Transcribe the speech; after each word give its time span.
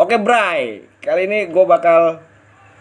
Oke 0.00 0.16
Bray, 0.16 0.88
kali 1.04 1.28
ini 1.28 1.52
gue 1.52 1.64
bakal 1.68 2.16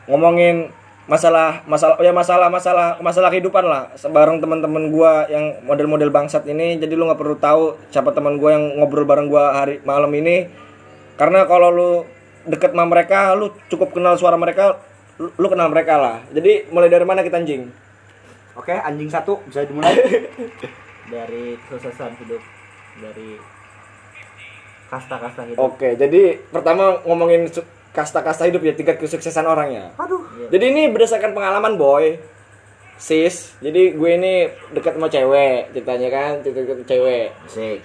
ngomongin 0.07 0.71
masalah 1.11 1.59
masalah 1.67 1.99
ya 1.99 2.15
masalah 2.15 2.47
masalah 2.47 2.95
masalah 3.03 3.27
kehidupan 3.27 3.67
lah 3.67 3.91
bareng 3.99 4.39
teman-teman 4.39 4.87
gue 4.87 5.13
yang 5.27 5.59
model-model 5.67 6.07
bangsat 6.07 6.47
ini. 6.47 6.79
Jadi 6.79 6.95
lu 6.95 7.03
nggak 7.11 7.19
perlu 7.19 7.35
tahu 7.35 7.75
siapa 7.91 8.15
teman 8.15 8.39
gue 8.39 8.47
yang 8.55 8.79
ngobrol 8.79 9.03
bareng 9.03 9.27
gue 9.27 9.43
hari 9.43 9.75
malam 9.83 10.07
ini. 10.15 10.47
Karena 11.19 11.43
kalau 11.51 11.67
lu 11.67 11.91
deket 12.47 12.71
sama 12.71 12.87
mereka 12.87 13.35
lu 13.35 13.51
cukup 13.67 13.91
kenal 13.91 14.15
suara 14.15 14.39
mereka 14.39 14.79
lu, 15.19 15.35
lu 15.35 15.47
kenal 15.51 15.67
mereka 15.67 15.99
lah. 15.99 16.23
Jadi 16.31 16.71
mulai 16.71 16.87
dari 16.87 17.03
mana 17.03 17.27
kita 17.27 17.43
anjing? 17.43 17.67
Oke, 18.55 18.71
anjing 18.71 19.11
satu 19.11 19.43
bisa 19.51 19.67
dimulai. 19.67 19.99
dari 21.11 21.59
kesuksesan 21.67 22.15
hidup 22.23 22.39
dari 23.03 23.35
kasta-kasta 24.91 25.47
hidup 25.47 25.63
Oke, 25.63 25.95
jadi 25.95 26.21
pertama 26.45 26.99
ngomongin 27.01 27.47
kasta-kasta 27.89 28.43
hidup 28.43 28.59
ya 28.61 28.71
tingkat 28.71 28.99
kesuksesan 28.99 29.43
orangnya. 29.43 29.95
Aduh. 29.95 30.19
Jadi 30.47 30.65
ini 30.67 30.83
berdasarkan 30.87 31.31
pengalaman 31.31 31.75
boy, 31.75 32.19
sis. 32.95 33.55
Jadi 33.57 33.91
gue 33.91 34.11
ini 34.11 34.33
dekat 34.69 34.93
sama 34.93 35.07
cewek, 35.07 35.71
ceritanya 35.71 36.09
kan, 36.09 36.31
cerita 36.41 36.59
cewek. 36.85 37.31
Asik. 37.41 37.79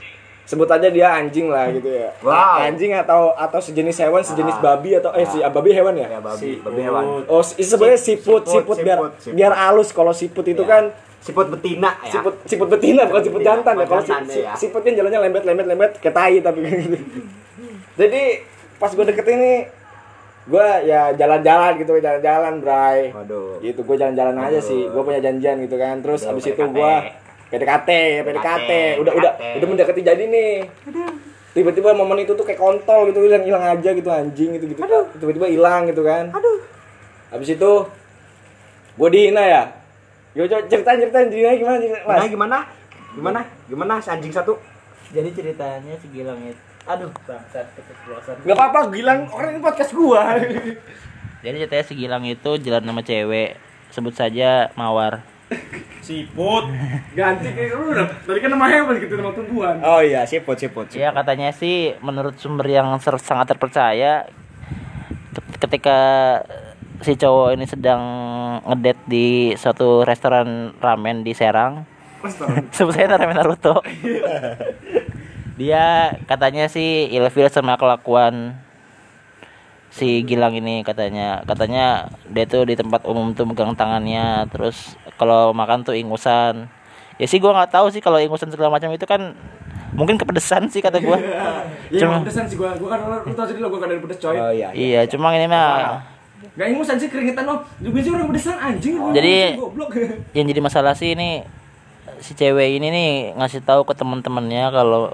Sebut 0.46 0.70
aja 0.70 0.86
dia 0.86 1.10
anjing 1.12 1.50
lah 1.50 1.66
gitu 1.70 1.90
ya. 1.90 2.14
Wow. 2.22 2.62
Anjing 2.62 2.94
atau 2.94 3.34
atau 3.34 3.58
sejenis 3.58 3.98
hewan, 3.98 4.22
sejenis 4.22 4.54
babi 4.60 4.94
atau 4.94 5.10
eh 5.10 5.26
si 5.26 5.42
babi 5.42 5.74
hewan 5.74 5.98
ya? 5.98 6.06
Ya 6.06 6.20
babi, 6.20 6.62
babi 6.62 6.80
hewan. 6.82 7.26
Oh, 7.26 7.42
si- 7.42 7.58
sebenarnya 7.58 7.98
siput, 7.98 8.46
Siput, 8.46 8.62
siput, 8.62 8.76
biar 8.78 8.98
siput, 8.98 9.12
siput. 9.18 9.34
biar 9.34 9.52
halus 9.52 9.90
kalau 9.90 10.14
siput 10.14 10.46
itu 10.46 10.62
Ya. 10.62 10.70
kan 10.70 10.84
Siput 11.20 11.46
betina 11.50 11.90
ya. 12.06 12.12
siput 12.16 12.34
siput 12.46 12.68
betina 12.70 13.02
bukan 13.08 13.22
siput 13.26 13.42
jantan 13.42 13.74
ya. 13.82 13.86
Kalau 13.88 14.02
si, 14.02 14.40
ya. 14.40 14.54
siput 14.54 14.80
kan 14.84 14.94
jalannya 14.94 15.20
lembet 15.26 15.42
lembet 15.42 15.66
lembet 15.66 15.92
kayak 15.98 16.14
tai 16.14 16.38
tapi 16.38 16.58
kayak 16.62 16.78
gitu. 16.86 16.96
Jadi 17.96 18.22
pas 18.76 18.92
gue 18.92 19.04
deket 19.08 19.26
ini 19.32 19.52
gue 20.46 20.68
ya 20.86 21.10
jalan-jalan 21.18 21.74
gitu 21.82 21.98
jalan-jalan 21.98 22.62
bray 22.62 23.10
Waduh. 23.10 23.58
gitu 23.58 23.82
gue 23.82 23.96
jalan-jalan 23.98 24.36
aja 24.38 24.62
sih 24.62 24.86
gue 24.86 25.02
punya 25.02 25.18
janjian 25.18 25.58
gitu 25.66 25.74
kan 25.74 25.98
terus 26.06 26.22
Aduh, 26.22 26.38
abis 26.38 26.54
itu 26.54 26.62
gue 26.62 26.92
PDKT 27.50 27.88
ya 27.90 28.20
PDKT 28.22 28.70
udah 29.02 29.12
udah 29.18 29.32
PDKT. 29.34 29.56
udah 29.58 29.66
mendekati 29.74 30.02
jadi 30.06 30.24
nih 30.30 30.52
tiba-tiba 31.50 31.98
momen 31.98 32.22
itu 32.22 32.38
tuh 32.38 32.46
kayak 32.46 32.62
kontol 32.62 33.10
gitu 33.10 33.26
hilang 33.26 33.42
hilang 33.42 33.64
aja 33.74 33.90
gitu 33.90 34.06
anjing 34.06 34.54
gitu 34.54 34.70
gitu 34.70 34.82
tiba-tiba 35.18 35.50
hilang 35.50 35.90
gitu 35.90 36.06
kan 36.06 36.30
Aduh. 36.30 36.62
abis 37.34 37.58
itu 37.58 37.72
gue 38.96 39.08
dihina 39.10 39.42
ya 39.42 39.62
Yo 40.36 40.44
coba 40.44 40.60
ceritain 40.68 41.00
ceritain 41.00 41.26
gimana 41.32 41.80
Gimana 41.80 42.04
mas 42.04 42.28
gimana? 42.28 42.58
Gimana? 43.10 43.40
Gimana 43.66 43.94
si 43.98 44.08
anjing 44.08 44.30
satu? 44.30 44.54
jadi 45.06 45.30
ceritanya 45.30 45.94
si 45.96 46.10
Gilang 46.10 46.38
itu 46.42 46.58
aduh 46.82 47.10
bangsat 47.24 47.62
keceplosan 47.72 48.42
Gak 48.42 48.52
apa-apa 48.52 48.90
Gilang 48.90 49.30
orang 49.30 49.54
ini 49.54 49.60
podcast 49.62 49.94
gua 49.94 50.34
jadi 51.44 51.56
ceritanya 51.62 51.84
si 51.86 51.94
Gilang 51.94 52.24
itu 52.26 52.50
jalan 52.58 52.82
sama 52.82 53.02
cewek 53.02 53.54
sebut 53.88 54.12
saja 54.12 54.68
Mawar 54.74 55.22
Siput. 56.02 56.66
Ganti 57.14 57.50
kayak 57.50 57.74
lu 57.74 57.90
udah. 57.90 58.06
Tadi 58.22 58.38
kan 58.38 58.50
nama 58.50 58.66
hewan 58.66 58.94
gitu 58.98 59.14
nama 59.14 59.30
tumbuhan. 59.30 59.78
Oh 59.78 59.98
iya 59.98 60.22
siput 60.22 60.54
siput, 60.54 60.90
ya 60.90 61.10
katanya 61.10 61.50
sih 61.50 61.94
menurut 61.98 62.34
sumber 62.34 62.66
yang 62.66 62.90
ser- 62.98 63.18
sangat 63.18 63.50
terpercaya 63.50 64.26
ke- 65.30 65.58
ketika 65.62 65.98
si 67.02 67.12
cowok 67.14 67.56
ini 67.56 67.64
sedang 67.68 68.02
ngedate 68.64 69.02
di 69.04 69.26
suatu 69.56 70.02
restoran 70.02 70.72
ramen 70.80 71.20
di 71.20 71.32
Serang. 71.36 71.84
Sebut 72.76 72.92
saya 72.94 73.16
ramen 73.16 73.36
Naruto. 73.36 73.80
Dia 75.60 76.12
katanya 76.28 76.68
sih 76.68 77.08
ilfil 77.08 77.48
sama 77.48 77.80
kelakuan 77.80 78.60
si 79.88 80.20
Gilang 80.22 80.52
ini 80.52 80.84
katanya. 80.84 81.40
Katanya 81.48 82.12
dia 82.28 82.44
tuh 82.44 82.68
di 82.68 82.76
tempat 82.76 83.08
umum 83.08 83.32
tuh 83.32 83.48
megang 83.48 83.72
tangannya 83.72 84.44
terus 84.52 85.00
kalau 85.16 85.56
makan 85.56 85.80
tuh 85.80 85.96
ingusan. 85.96 86.68
Ya 87.16 87.24
sih 87.24 87.40
gua 87.40 87.56
nggak 87.56 87.72
tahu 87.72 87.88
sih 87.88 88.04
kalau 88.04 88.20
ingusan 88.20 88.52
segala 88.52 88.68
macam 88.68 88.92
itu 88.92 89.08
kan 89.08 89.32
mungkin 89.96 90.20
kepedesan 90.20 90.68
sih 90.68 90.84
kata 90.84 91.00
gua. 91.00 91.16
Iya, 91.86 92.02
Cuma- 92.02 92.18
emang 92.18 92.22
pedesan 92.28 92.44
sih 92.50 92.56
gua. 92.60 92.76
Gua 92.76 92.88
kan 92.92 93.00
lu 93.24 93.32
tau 93.32 93.46
sendiri 93.48 93.62
lah 93.64 93.70
gua 93.72 93.80
kan 93.80 93.88
dari 93.88 94.00
pedes 94.04 94.18
coy. 94.20 94.36
Oh 94.36 94.52
iya 94.52 94.68
iya 94.76 95.00
cuma 95.08 95.32
ini 95.32 95.48
mah 95.48 96.15
Gak 96.36 96.66
ingusan 96.68 96.96
sih 96.96 97.08
keringetan 97.08 97.44
om. 97.46 97.58
Juga 97.80 97.98
sih 97.98 98.10
orang 98.10 98.28
pedesan 98.28 98.56
anjing. 98.56 98.94
lu 98.94 99.12
Jadi- 99.12 99.52
anjing, 99.52 99.60
goblok. 99.60 99.90
yang 100.36 100.46
jadi 100.46 100.60
masalah 100.60 100.92
sih 100.92 101.12
ini 101.12 101.44
si 102.18 102.32
cewek 102.32 102.76
ini 102.76 102.88
nih 102.88 103.10
ngasih 103.34 103.60
tahu 103.60 103.84
ke 103.84 103.92
teman-temannya 103.92 104.70
kalau 104.70 105.12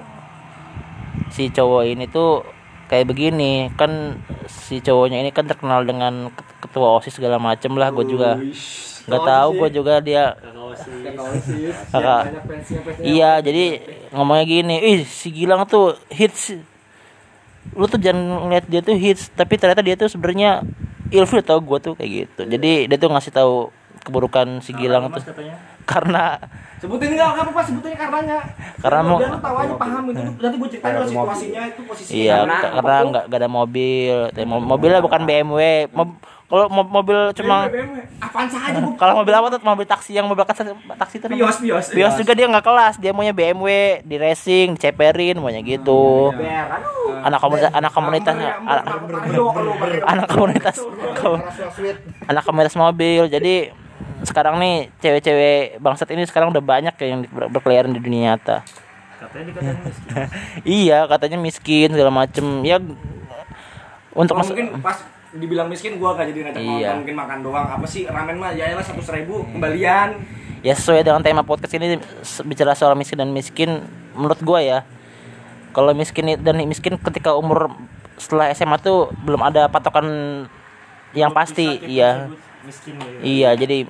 si 1.30 1.48
cowok 1.48 1.82
ini 1.84 2.04
tuh 2.06 2.46
kayak 2.86 3.08
begini 3.08 3.72
kan 3.72 4.20
si 4.46 4.78
cowoknya 4.78 5.18
ini 5.18 5.32
kan 5.32 5.48
terkenal 5.48 5.82
dengan 5.82 6.28
ket- 6.28 6.52
ketua 6.60 6.94
osis 6.94 7.16
segala 7.16 7.40
macem 7.40 7.72
lah 7.74 7.88
gue 7.88 8.04
juga 8.04 8.36
nggak 9.02 9.22
tahu 9.24 9.48
gue 9.56 9.68
juga 9.72 9.98
dia 9.98 10.36
kakak 11.88 12.22
iya 13.00 13.40
jadi 13.40 13.80
ngomongnya 14.12 14.44
gini 14.44 14.76
ih 14.78 15.00
si 15.02 15.32
Gilang 15.32 15.64
tuh 15.64 15.96
hits 16.06 16.54
lu 17.72 17.88
tuh 17.88 17.98
jangan 17.98 18.46
ngeliat 18.46 18.68
dia 18.68 18.84
tuh 18.84 18.94
hits 18.94 19.32
tapi 19.32 19.56
ternyata 19.56 19.80
dia 19.80 19.96
tuh 19.96 20.06
sebenarnya 20.06 20.60
ilfil 21.12 21.40
tau 21.40 21.60
gue 21.60 21.78
tuh 21.78 21.92
kayak 21.94 22.10
gitu 22.10 22.42
jadi 22.46 22.70
dia 22.86 22.96
tuh 22.96 23.08
ngasih 23.08 23.30
tahu 23.30 23.68
keburukan 24.00 24.58
si 24.58 24.72
Gilang 24.72 25.08
tuh 25.08 25.22
karena 25.84 26.40
Sebutin 26.82 27.14
enggak 27.14 27.30
apa-apa 27.30 27.62
sebutinnya 27.62 27.94
karenanya. 27.94 28.38
Karena 28.82 28.98
Biar 28.98 29.06
mau- 29.06 29.18
lu 29.22 29.38
tahu 29.38 29.54
aja 29.54 29.74
paham 29.78 30.02
itu. 30.10 30.18
Nanti 30.34 30.56
gua 30.58 30.66
ceritain 30.66 30.94
lah 30.98 31.06
situasinya 31.06 31.62
itu 31.62 31.80
posisinya. 31.86 32.18
iya 32.18 32.34
Karena 32.34 32.56
ka- 32.58 32.58
apa 32.58 32.74
karena 32.74 32.90
tuh? 32.90 33.06
nggak 33.06 33.24
nggak 33.30 33.38
ada 33.38 33.50
mobil 33.54 34.14
mobilnya 34.66 34.98
bukan 34.98 35.20
BMW 35.22 35.60
kalau 36.52 36.68
mo- 36.68 36.92
mobil 36.92 37.16
cuma 37.32 37.64
BMW, 37.64 38.04
Avanza 38.20 38.60
aja 38.60 38.76
gua. 38.76 38.92
kalau 39.00 39.14
mobil 39.16 39.32
apa 39.32 39.46
tuh 39.48 39.60
mobil 39.64 39.88
taksi 39.88 40.12
yang 40.12 40.28
mobil 40.28 40.44
taksi 40.44 40.68
taksi 40.68 41.14
itu 41.16 41.26
Pios, 41.32 41.56
pios. 41.56 41.86
Bios 41.90 42.12
juga 42.20 42.36
dia 42.36 42.44
nggak 42.44 42.60
kelas 42.60 42.94
dia 43.00 43.16
maunya 43.16 43.32
BMW 43.32 43.66
di 44.04 44.20
racing 44.20 44.76
diceperin 44.76 45.40
maunya 45.40 45.64
gitu. 45.64 46.28
Ber, 46.30 46.44
aduh. 46.44 47.24
anak 47.24 47.40
komunitas 47.40 47.72
anak 47.72 47.88
komunitas 47.90 48.34
ya, 48.36 48.52
anak, 50.04 50.28
komunitas 50.28 50.76
anak 52.28 52.44
komunitas 52.44 52.76
mobil. 52.76 53.24
Jadi 53.26 53.72
sekarang 54.22 54.60
nih 54.60 54.92
cewek-cewek 55.00 55.80
bangsat 55.80 56.12
ini 56.12 56.28
sekarang 56.28 56.52
udah 56.52 56.60
banyak 56.60 56.94
yang 57.00 57.24
ber- 57.26 57.48
berkeliaran 57.48 57.90
di 57.90 57.98
dunia 57.98 58.36
nyata. 58.36 58.60
Katanya 59.18 59.44
dikatain 59.48 59.78
miskin. 59.80 60.14
iya 60.84 60.98
katanya 61.08 61.38
miskin 61.40 61.88
segala 61.90 62.12
macem. 62.12 62.44
Ya 62.60 62.76
untuk 64.12 64.36
Kalau 64.36 64.44
mas- 64.44 64.50
mungkin 64.52 64.68
pas 64.78 64.98
dibilang 65.32 65.68
miskin 65.68 65.96
gua 65.96 66.12
gak 66.16 66.28
jadi 66.28 66.50
ngajak 66.50 66.60
Iya. 66.60 66.68
makan 66.72 66.96
mungkin 67.04 67.16
makan 67.16 67.38
doang. 67.40 67.66
Apa 67.68 67.86
sih 67.88 68.04
ramen 68.04 68.36
mah 68.36 68.52
ya 68.52 68.72
lah 68.76 68.84
satu 68.84 69.00
seribu 69.00 69.44
kembalian. 69.48 70.20
Ya 70.62 70.78
sesuai 70.78 71.02
dengan 71.02 71.24
tema 71.24 71.42
podcast 71.42 71.74
ini 71.74 71.98
bicara 72.46 72.76
soal 72.78 72.94
miskin 72.94 73.18
dan 73.18 73.34
miskin 73.34 73.82
menurut 74.14 74.38
gua 74.44 74.60
ya 74.62 74.78
kalau 75.72 75.90
miskin 75.96 76.36
dan 76.38 76.60
miskin 76.68 77.00
ketika 77.00 77.32
umur 77.34 77.72
setelah 78.20 78.52
SMA 78.52 78.76
tuh 78.78 79.10
belum 79.24 79.40
ada 79.40 79.66
patokan 79.72 80.06
yang 81.16 81.32
pasti 81.32 81.80
iya. 81.88 82.28
miskin 82.62 82.96
iya 83.24 83.56
jadi 83.56 83.88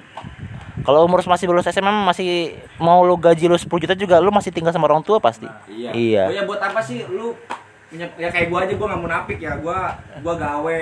kalau 0.82 1.06
umur 1.06 1.22
masih 1.22 1.46
lulus 1.46 1.68
SMA 1.68 1.92
masih 2.02 2.58
mau 2.82 3.04
lu 3.06 3.14
gaji 3.14 3.46
lu 3.46 3.54
10 3.54 3.68
juta 3.68 3.94
juga 3.94 4.18
lu 4.18 4.34
masih 4.34 4.50
tinggal 4.50 4.74
sama 4.74 4.90
orang 4.90 5.04
tua 5.04 5.22
pasti. 5.22 5.46
Iya. 5.70 5.94
Iya. 5.94 6.22
Oh 6.26 6.34
ya 6.34 6.42
buat 6.42 6.58
apa 6.58 6.82
sih 6.82 7.06
lu? 7.06 7.38
Punya 7.86 8.10
ya 8.18 8.32
kayak 8.32 8.50
gua 8.50 8.66
aja 8.66 8.74
gua 8.74 8.86
nggak 8.90 9.02
munafik 9.04 9.38
ya. 9.38 9.54
Gua 9.62 9.94
gua 10.24 10.34
gawe 10.34 10.80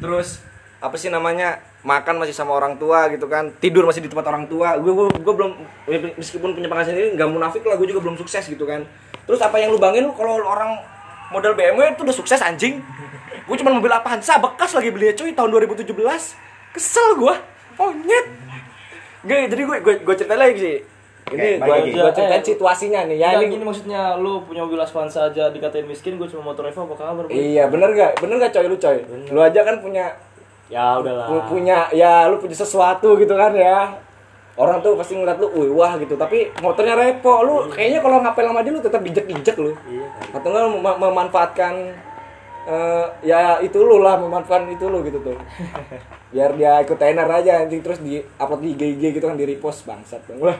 terus 0.00 0.40
apa 0.80 0.96
sih 0.96 1.12
namanya 1.12 1.60
makan 1.84 2.24
masih 2.24 2.32
sama 2.32 2.56
orang 2.56 2.80
tua 2.80 3.12
gitu 3.12 3.28
kan 3.28 3.52
tidur 3.60 3.84
masih 3.84 4.00
di 4.00 4.08
tempat 4.08 4.26
orang 4.32 4.48
tua. 4.48 4.80
Gue 4.80 4.92
gue 4.96 5.06
gue 5.20 5.34
belum 5.36 5.52
meskipun 6.16 6.56
punya 6.56 6.68
penghasilan 6.72 6.96
ini 6.96 7.10
nggak 7.20 7.28
munafik 7.28 7.62
lah 7.68 7.76
gue 7.76 7.88
juga 7.88 8.00
belum 8.00 8.16
sukses 8.16 8.48
gitu 8.48 8.64
kan. 8.64 8.88
Terus 9.28 9.40
apa 9.44 9.60
yang 9.60 9.70
lu 9.70 9.78
bangin 9.78 10.08
lu 10.08 10.12
kalau 10.16 10.40
orang 10.40 10.80
model 11.30 11.54
BMW 11.54 11.94
itu 11.94 12.02
udah 12.02 12.16
sukses 12.16 12.40
anjing? 12.40 12.80
Gue 13.44 13.56
cuma 13.60 13.76
mobil 13.76 13.92
Avanza 13.92 14.40
bekas 14.40 14.72
lagi 14.72 14.88
belinya 14.88 15.14
cuy 15.14 15.36
tahun 15.36 15.48
2017 15.68 15.92
kesel 16.74 17.18
gue 17.18 17.34
oh 17.78 17.90
nyet 18.06 18.26
Gak, 19.20 19.52
jadi 19.52 19.62
gue 19.68 19.76
gue 19.84 19.94
gue 20.00 20.14
ceritain 20.16 20.40
lagi 20.40 20.56
sih 20.56 20.76
ini 21.30 21.48
balik 21.58 21.70
lagi. 21.86 21.90
gue 21.92 22.12
ceritain 22.12 22.44
situasinya 22.44 23.00
nih 23.04 23.16
ya 23.16 23.28
ini 23.36 23.52
gini 23.52 23.62
maksudnya 23.62 24.16
lu 24.16 24.42
punya 24.42 24.64
mobil 24.64 24.76
Avanza 24.76 25.26
aja 25.26 25.46
dikatain 25.48 25.84
miskin, 25.84 26.16
gue 26.16 26.26
cuma 26.26 26.50
motor 26.50 26.64
Evo 26.64 26.84
apa 26.84 26.94
kabar? 26.96 27.24
Iya 27.26 27.68
bener 27.68 27.92
gak 27.92 28.18
bener 28.18 28.36
gak 28.38 28.52
coy 28.52 28.66
lu 28.66 28.76
coy? 28.76 28.98
Lu 29.28 29.38
aja 29.38 29.60
kan 29.60 29.78
punya 29.78 30.10
Ya 30.66 30.94
udahlah. 30.96 31.26
Pu- 31.26 31.46
punya 31.50 31.90
ya 31.90 32.26
lu 32.26 32.38
punya 32.38 32.54
sesuatu 32.54 33.14
gitu 33.14 33.34
kan 33.34 33.50
ya. 33.52 33.90
Orang 34.54 34.78
tuh 34.78 34.94
pasti 34.94 35.14
ngeliat 35.14 35.38
lu 35.38 35.50
wih 35.50 35.70
wah 35.70 35.94
gitu. 35.96 36.14
Tapi 36.14 36.50
motornya 36.58 36.94
repo. 36.94 37.42
Lu 37.42 37.66
kayaknya 37.66 37.98
kalau 37.98 38.18
ngapel 38.20 38.44
sama 38.44 38.60
dia 38.60 38.70
lu 38.70 38.78
tetap 38.78 39.00
dijek 39.00 39.26
dijek 39.26 39.56
lu 39.56 39.74
atau 40.30 40.46
enggak 40.46 40.62
lu 40.64 40.70
mem- 40.78 40.98
memanfaatkan 41.00 41.74
eh, 42.62 43.06
ya 43.22 43.40
itu 43.58 43.78
lu 43.78 43.98
lah 43.98 44.16
memanfaatkan 44.16 44.68
itu 44.68 44.84
lu 44.84 45.00
gitu 45.00 45.18
tuh 45.22 45.36
biar 46.32 46.54
dia 46.54 46.78
ikut 46.78 46.94
tenar 46.94 47.26
aja 47.28 47.58
nanti 47.58 47.78
terus 47.78 47.98
di 47.98 48.20
upload 48.36 48.60
di 48.60 48.68
IG 48.72 48.82
IG 48.94 49.02
gitu 49.14 49.24
kan 49.24 49.34
di 49.34 49.44
repost 49.44 49.82
bangsat 49.82 50.22
bang 50.24 50.38
wah 50.40 50.56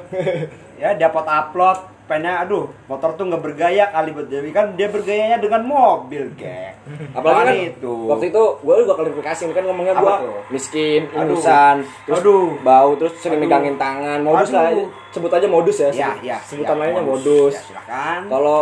Ya 0.74 0.96
dapat 0.96 1.22
upload, 1.22 1.76
pengen 2.06 2.32
aduh 2.34 2.72
motor 2.88 3.12
tuh 3.12 3.22
nggak 3.22 3.44
bergaya 3.44 3.84
kali 3.86 4.10
buat 4.10 4.26
Dewi 4.26 4.48
kan 4.48 4.72
dia 4.72 4.88
bergayanya 4.88 5.36
dengan 5.36 5.60
mobil, 5.62 6.32
gek. 6.34 6.72
apalagi 7.12 7.36
kan 7.38 7.76
itu. 7.76 7.94
waktu 8.08 8.32
itu 8.32 8.42
gue 8.58 8.74
juga 8.80 8.94
klarifikasi 8.96 9.42
kan 9.52 9.62
ngomongnya 9.62 9.94
gue 9.94 10.14
miskin 10.48 11.04
Aduh. 11.06 11.36
inusan 11.36 11.84
terus 12.02 12.18
Aduh. 12.18 12.56
bau 12.64 12.96
terus 12.96 13.12
sering 13.14 13.38
Aduh. 13.38 13.46
megangin 13.46 13.76
tangan 13.76 14.24
modus 14.24 14.50
lah 14.50 14.72
Aduh. 14.72 14.88
sebut 15.10 15.30
aja 15.30 15.46
modus 15.46 15.76
ya, 15.76 15.86
ya, 15.86 15.92
sebut- 15.92 16.24
ya, 16.24 16.36
sebutan 16.42 16.74
ya, 16.74 16.80
lainnya 16.80 17.04
modus 17.04 17.52
Ya, 17.52 17.62
silakan. 17.62 18.20
kalau 18.26 18.58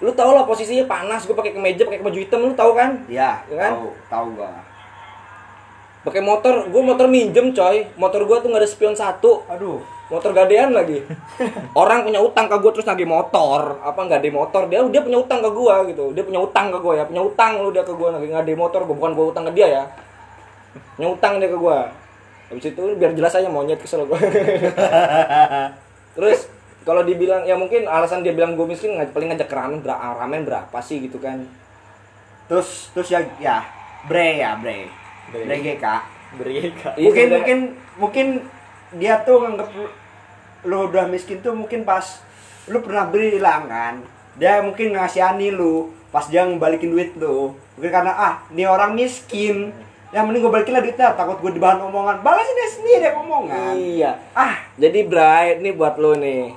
lu 0.00 0.10
tau 0.10 0.32
lah 0.32 0.44
posisinya 0.44 0.84
panas 0.84 1.28
gue 1.28 1.36
pakai 1.36 1.52
kemeja 1.52 1.84
pakai 1.84 2.00
baju 2.00 2.18
hitam 2.18 2.40
lu 2.40 2.52
tau 2.52 2.72
kan? 2.72 3.04
Ya, 3.04 3.44
Ya 3.46 3.56
kan? 3.56 3.72
tahu, 3.76 3.88
tahu 4.08 4.26
gua. 4.34 4.50
pakai 6.00 6.24
motor 6.24 6.64
gue 6.66 6.82
motor 6.82 7.06
minjem 7.06 7.52
coy. 7.52 7.84
Motor 7.94 8.24
gue 8.24 8.36
tuh 8.40 8.48
nggak 8.48 8.62
ada 8.64 8.70
spion 8.70 8.96
satu. 8.96 9.44
Aduh, 9.46 9.84
motor 10.08 10.32
gadean 10.32 10.72
lagi. 10.72 11.04
Orang 11.76 12.08
punya 12.08 12.24
utang 12.24 12.48
ke 12.48 12.56
gue 12.56 12.70
terus 12.72 12.88
nagih 12.88 13.04
motor. 13.04 13.76
Apa 13.84 14.08
nggak 14.08 14.24
ada 14.24 14.30
motor? 14.32 14.62
Dia 14.72 14.80
dia 14.88 15.04
punya 15.04 15.20
utang 15.20 15.44
ke 15.44 15.50
gue 15.52 15.74
gitu. 15.92 16.04
Dia 16.16 16.24
punya 16.24 16.40
utang 16.40 16.72
ke 16.72 16.80
gue 16.80 16.94
ya. 16.96 17.04
Punya 17.04 17.20
utang 17.20 17.60
lu 17.60 17.68
dia 17.68 17.84
ke 17.84 17.92
gue 17.92 18.08
nagih 18.08 18.28
nggak 18.32 18.44
ada 18.48 18.52
motor 18.56 18.80
gue 18.88 18.96
bukan 18.96 19.12
gue 19.12 19.26
utang 19.28 19.44
ke 19.44 19.52
dia 19.52 19.68
ya. 19.68 19.84
Punya 20.96 21.08
utang 21.12 21.36
dia 21.36 21.52
ke 21.52 21.60
gue 21.60 21.78
habis 22.50 22.66
itu 22.66 22.82
biar 22.98 23.14
jelas 23.14 23.30
aja 23.30 23.46
monyet 23.46 23.78
kesel 23.78 24.10
gue 24.10 24.18
terus 26.18 26.50
kalau 26.82 27.04
dibilang 27.04 27.44
ya 27.44 27.54
mungkin 27.54 27.84
alasan 27.84 28.24
dia 28.24 28.32
bilang 28.32 28.56
gue 28.56 28.64
miskin 28.64 28.96
paling 29.12 29.28
ngajak 29.30 29.52
ramen 29.52 29.84
berapa 29.84 30.16
ramen 30.16 30.42
berapa 30.48 30.78
sih 30.80 31.04
gitu 31.04 31.20
kan. 31.20 31.44
Terus 32.48 32.90
terus 32.96 33.08
ya 33.12 33.20
ya 33.38 33.62
bre 34.08 34.40
ya 34.40 34.56
bre. 34.56 34.88
Bre. 35.30 35.44
GK 35.46 35.82
kak. 35.82 36.02
Iya, 36.98 37.06
mungkin 37.06 37.26
sebenarnya- 37.26 37.38
mungkin 37.38 37.58
mungkin 37.98 38.26
dia 38.98 39.14
tuh 39.22 39.46
nganggep 39.46 39.68
lu, 39.74 39.86
lu 40.66 40.76
udah 40.90 41.06
miskin 41.06 41.38
tuh 41.42 41.54
mungkin 41.54 41.82
pas 41.86 42.22
lu 42.66 42.78
pernah 42.82 43.06
beri 43.06 43.38
hilang 43.38 43.66
kan. 43.70 44.02
Dia 44.38 44.62
mungkin 44.62 44.94
ngasihani 44.94 45.54
lu 45.54 45.90
pas 46.10 46.26
dia 46.26 46.42
ngebalikin 46.42 46.90
duit 46.90 47.14
lu. 47.18 47.54
Mungkin 47.78 47.90
karena 47.90 48.12
ah 48.14 48.34
ini 48.50 48.66
orang 48.66 48.94
miskin. 48.94 49.70
Yang 50.10 50.24
mending 50.26 50.42
gue 50.42 50.50
balikin 50.50 50.74
lah 50.74 50.82
duitnya 50.82 51.14
takut 51.14 51.38
gue 51.38 51.54
dibahan 51.54 51.78
omongan. 51.86 52.18
Balasin 52.26 52.58
dia 52.58 52.68
sendiri 52.70 53.08
omongan. 53.14 53.74
Iya. 53.78 54.10
Ah. 54.34 54.58
Jadi 54.74 55.06
Bray, 55.06 55.62
ini 55.62 55.70
buat 55.70 55.94
lo 56.02 56.18
nih. 56.18 56.50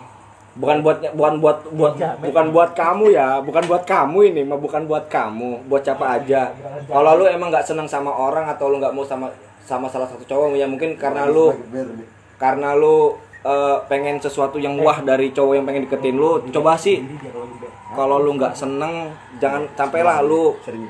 Bukan 0.54 0.86
buat 0.86 1.02
bukan 1.18 1.42
buat 1.42 1.58
buat 1.74 1.94
bukan 2.22 2.46
buat 2.54 2.70
kamu 2.78 3.06
ya, 3.10 3.42
bukan 3.42 3.64
buat 3.66 3.84
kamu 3.90 4.18
ini, 4.30 4.42
mah 4.46 4.62
bukan 4.62 4.86
buat 4.86 5.10
kamu, 5.10 5.66
buat 5.66 5.82
siapa 5.82 6.22
aja. 6.22 6.54
Kalau 6.86 7.18
lu 7.18 7.26
emang 7.26 7.50
nggak 7.50 7.66
seneng 7.66 7.90
sama 7.90 8.14
orang 8.14 8.46
atau 8.46 8.70
lu 8.70 8.78
nggak 8.78 8.94
mau 8.94 9.02
sama 9.02 9.34
sama 9.66 9.90
salah 9.90 10.06
satu 10.06 10.22
cowok 10.30 10.54
ya 10.54 10.70
mungkin 10.70 10.94
karena 10.94 11.26
lu 11.26 11.50
karena 12.38 12.78
lu 12.78 13.18
eh, 13.42 13.78
pengen 13.90 14.22
sesuatu 14.22 14.62
yang 14.62 14.78
wah 14.78 15.02
dari 15.02 15.34
cowok 15.34 15.54
yang 15.58 15.66
pengen 15.66 15.90
deketin 15.90 16.22
lu, 16.22 16.38
coba 16.54 16.78
sih. 16.78 17.02
Kalau 17.94 18.22
lu 18.22 18.38
nggak 18.38 18.54
seneng 18.54 19.10
jangan 19.42 19.66
sampailah 19.74 20.22
lu 20.22 20.54
sering 20.62 20.86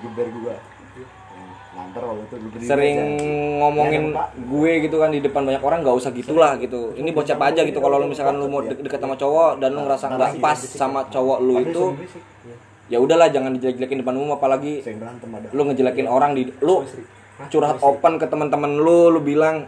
itu 1.93 2.65
sering 2.65 2.97
ngomongin 3.61 4.11
gue 4.49 4.71
gitu 4.89 4.97
kan 4.97 5.13
di 5.13 5.21
depan 5.21 5.45
banyak 5.45 5.61
orang 5.61 5.85
nggak 5.85 5.95
usah 5.95 6.09
gitulah 6.09 6.57
gitu. 6.57 6.97
Ini 6.97 7.13
siapa 7.13 7.53
aja 7.53 7.61
gitu 7.61 7.77
kalau 7.77 8.01
lu 8.01 8.09
misalkan 8.09 8.41
lu 8.41 8.49
mau 8.49 8.65
de- 8.65 8.81
deket 8.81 8.97
sama 8.97 9.13
cowok 9.13 9.61
dan 9.61 9.77
lu 9.77 9.85
ngerasa 9.85 10.05
nggak 10.09 10.31
pas 10.41 10.57
sama 10.57 11.05
cowok 11.07 11.37
lu 11.45 11.53
itu 11.61 11.83
ya 12.91 12.97
udahlah 12.99 13.31
jangan 13.31 13.55
dijelek-jelekin 13.55 14.03
depan 14.03 14.17
umum 14.17 14.35
apalagi 14.35 14.83
lu 15.53 15.61
ngejelekin 15.69 16.09
orang 16.09 16.35
di 16.35 16.49
lu 16.59 16.83
curhat 17.49 17.77
open 17.79 18.17
ke 18.17 18.25
teman-teman 18.25 18.77
lu 18.77 19.13
lu 19.13 19.21
bilang 19.21 19.65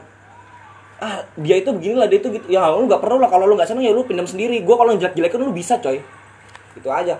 ah 0.95 1.28
dia 1.36 1.60
itu 1.60 1.69
begini 1.75 2.00
lah 2.00 2.07
dia 2.07 2.18
itu 2.24 2.31
gitu. 2.33 2.48
Ya 2.50 2.71
lu 2.71 2.88
nggak 2.88 3.04
perlu 3.04 3.19
lah 3.19 3.30
kalau 3.30 3.45
lu 3.45 3.54
nggak 3.54 3.69
seneng 3.69 3.86
ya 3.86 3.94
lu 3.94 4.07
pinjam 4.07 4.25
sendiri. 4.25 4.63
Gue 4.66 4.75
kalau 4.80 4.95
jelek-jelekin 4.98 5.39
lu 5.44 5.54
bisa 5.54 5.78
coy. 5.78 6.01
Itu 6.75 6.89
aja 6.89 7.19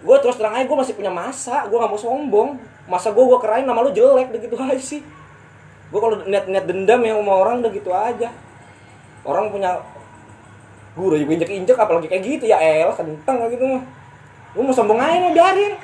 gue 0.00 0.16
terus 0.24 0.40
terang 0.40 0.56
aja 0.56 0.64
gue 0.64 0.78
masih 0.80 0.96
punya 0.96 1.12
masa 1.12 1.68
gue 1.68 1.76
nggak 1.76 1.92
mau 1.92 2.00
sombong. 2.00 2.50
Masa 2.90 3.14
gue 3.14 3.24
gue 3.24 3.38
kerain 3.38 3.62
nama 3.68 3.84
lu 3.84 3.92
jelek 3.94 4.32
udah 4.32 4.40
gitu 4.40 4.56
aja 4.58 4.82
sih. 4.82 5.00
Gue 5.90 6.00
kalau 6.00 6.22
niat 6.26 6.48
niat 6.48 6.64
dendam 6.64 7.00
ya 7.04 7.14
sama 7.18 7.32
orang 7.36 7.62
udah 7.62 7.72
gitu 7.72 7.90
aja. 7.92 8.28
Orang 9.22 9.52
punya 9.52 9.80
gue 10.96 11.06
udah 11.06 11.18
juga 11.20 11.32
injek 11.38 11.50
injek 11.54 11.78
apalagi 11.78 12.10
kayak 12.10 12.22
gitu 12.26 12.44
ya 12.50 12.58
el 12.58 12.92
kentang 12.96 13.46
gitu 13.52 13.64
mah. 13.64 13.82
Gue 14.56 14.62
mau 14.64 14.74
sombong 14.74 14.98
aja 14.98 15.16
mah 15.20 15.32
biarin. 15.32 15.74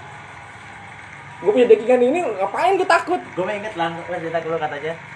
Gue 1.44 1.50
punya 1.52 1.68
dekingan 1.68 2.00
ini 2.00 2.20
ngapain 2.24 2.80
gue 2.80 2.88
takut? 2.88 3.20
Gue 3.36 3.44
inget 3.52 3.76
lah 3.76 3.92
lo 3.92 4.16
cerita 4.16 4.40
dulu 4.40 4.56
katanya 4.56 5.15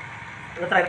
terakhir 0.59 0.89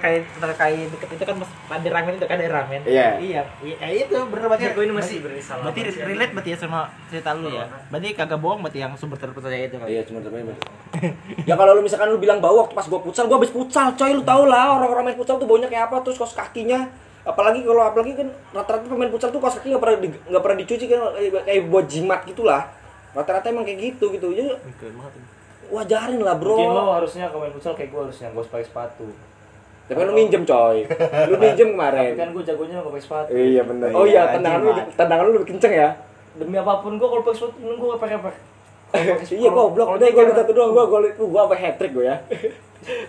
kali 0.58 0.90
deket 0.90 1.10
itu 1.16 1.24
kan 1.24 1.36
mas 1.38 1.52
ada 1.70 1.90
ramen 1.94 2.14
itu 2.18 2.26
kan 2.26 2.36
ada 2.36 2.50
ramen. 2.50 2.82
Iya. 2.84 3.10
iya 3.22 3.42
iya 3.62 3.88
itu 4.04 4.18
bener 4.28 4.46
berarti 4.50 4.74
Gue 4.74 4.84
ini 4.90 4.94
masih 4.96 5.22
berarti 5.22 5.82
relate 6.02 6.34
berarti 6.34 6.50
ya 6.54 6.58
sama 6.58 6.90
cerita 7.08 7.32
lu 7.38 7.54
ya? 7.54 7.70
Berarti 7.94 8.08
kagak 8.18 8.40
bohong 8.42 8.60
berarti 8.66 8.80
yang 8.82 8.94
sumber 8.98 9.22
terpercaya 9.22 9.70
itu 9.70 9.78
kan? 9.78 9.88
Iya 9.88 10.02
cuma 10.04 10.20
terbaik 10.20 10.58
Ya 11.50 11.54
kalau 11.56 11.72
lu 11.78 11.82
misalkan 11.86 12.10
lu 12.10 12.18
bilang 12.18 12.42
bau 12.42 12.66
waktu 12.66 12.74
pas 12.74 12.86
gua 12.90 13.00
futsal, 13.00 13.30
gua 13.30 13.38
habis 13.38 13.54
futsal, 13.54 13.94
coy. 13.96 14.12
Lu 14.12 14.24
tau 14.26 14.44
lah 14.50 14.76
orang-orang 14.82 15.14
main 15.14 15.18
futsal 15.18 15.38
tuh 15.38 15.48
baunya 15.48 15.70
kayak 15.70 15.88
apa 15.92 16.02
terus 16.02 16.18
kaos 16.18 16.34
kakinya. 16.34 16.90
Apalagi 17.22 17.62
kalau 17.62 17.86
apalagi 17.86 18.18
kan 18.18 18.28
rata-rata 18.50 18.90
pemain 18.90 19.12
futsal 19.14 19.30
tuh 19.30 19.38
kaos 19.38 19.62
kaki 19.62 19.78
nggak 19.78 19.84
pernah 19.86 19.98
di, 20.02 20.08
nggak 20.10 20.42
pernah 20.42 20.58
dicuci 20.58 20.86
kan 20.90 21.00
kayak, 21.14 21.44
kayak 21.46 21.64
buat 21.70 21.86
jimat 21.86 22.20
gitulah. 22.26 22.62
Rata-rata 23.14 23.54
emang 23.54 23.64
kayak 23.64 23.80
gitu 23.94 24.10
gitu. 24.10 24.28
Jadi 24.34 24.50
wajarin 25.72 26.20
lah 26.20 26.36
bro. 26.36 26.58
Mungkin 26.58 26.76
lo 26.76 26.84
harusnya 26.98 27.32
kalau 27.32 27.48
main 27.48 27.54
futsal 27.54 27.74
kayak 27.78 27.90
gue 27.94 28.02
harusnya 28.10 28.28
gue 28.34 28.44
pakai 28.44 28.66
sepatu. 28.68 29.08
Tapi 29.92 30.00
kan 30.00 30.08
lu 30.08 30.16
minjem 30.16 30.44
coy. 30.48 30.78
Lu 31.28 31.36
minjem 31.36 31.68
Tapi 31.68 31.76
kemarin. 31.76 32.12
kan 32.16 32.30
gue 32.32 32.44
jagonya 32.48 32.74
nggak 32.80 32.88
pakai 32.88 33.04
sepatu. 33.04 33.30
iya 33.36 33.62
benar 33.68 33.88
oh 33.92 34.06
iya 34.08 34.22
tendangan 34.32 34.60
lu 34.64 34.72
tendangan 34.96 35.24
lu 35.28 35.32
lebih 35.36 35.50
kenceng 35.52 35.74
ya? 35.76 35.90
Demi 36.40 36.56
apa 36.56 36.80
pun 36.80 36.96
gue 36.96 37.08
kalau 37.12 37.24
pakai 37.28 37.38
sepatu 37.44 37.60
gue 37.60 37.88
gak 37.92 38.00
pakai 38.00 38.18
pakai. 38.24 38.42
iya 39.36 39.50
goblok. 39.52 40.00
Udah 40.00 40.08
gol 40.16 40.32
satu 40.32 40.52
doang 40.56 40.72
gua 40.72 40.88
gol 40.88 41.04
itu 41.12 41.24
gua 41.28 41.44
sampai 41.48 41.60
hat 41.60 41.76
trick 41.76 41.92
gua 41.92 42.06
ya? 42.08 42.18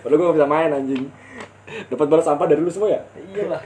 Padahal 0.03 0.15
gua 0.19 0.27
gak 0.27 0.37
bisa 0.43 0.47
main 0.51 0.69
anjing. 0.75 1.03
Dapat 1.87 2.05
balas 2.11 2.25
sampah 2.27 2.45
dari 2.51 2.59
lu 2.59 2.71
semua 2.71 2.91
ya? 2.91 3.01
Iya 3.15 3.45
lah. 3.47 3.61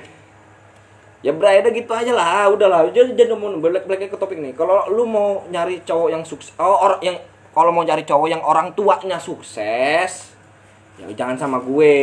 ya 1.25 1.33
bray 1.33 1.65
udah 1.65 1.73
gitu 1.73 1.91
aja 1.97 2.13
lah. 2.13 2.45
Udahlah. 2.53 2.89
Jadi 2.93 3.17
jangan 3.17 3.37
mau 3.41 3.49
balik 3.57 3.85
ke 3.85 4.17
topik 4.17 4.37
nih. 4.37 4.53
Kalau 4.53 4.85
lu 4.93 5.09
mau 5.09 5.45
nyari 5.49 5.81
cowok 5.81 6.09
yang 6.13 6.21
sukses 6.21 6.53
oh, 6.57 6.85
orang 6.85 7.01
yang 7.01 7.17
kalau 7.57 7.73
mau 7.73 7.81
cari 7.81 8.05
cowok 8.05 8.29
yang 8.29 8.41
orang 8.45 8.69
tuanya 8.77 9.17
sukses 9.17 10.37
ya 10.97 11.05
jangan 11.13 11.37
sama 11.37 11.57
gue 11.61 11.97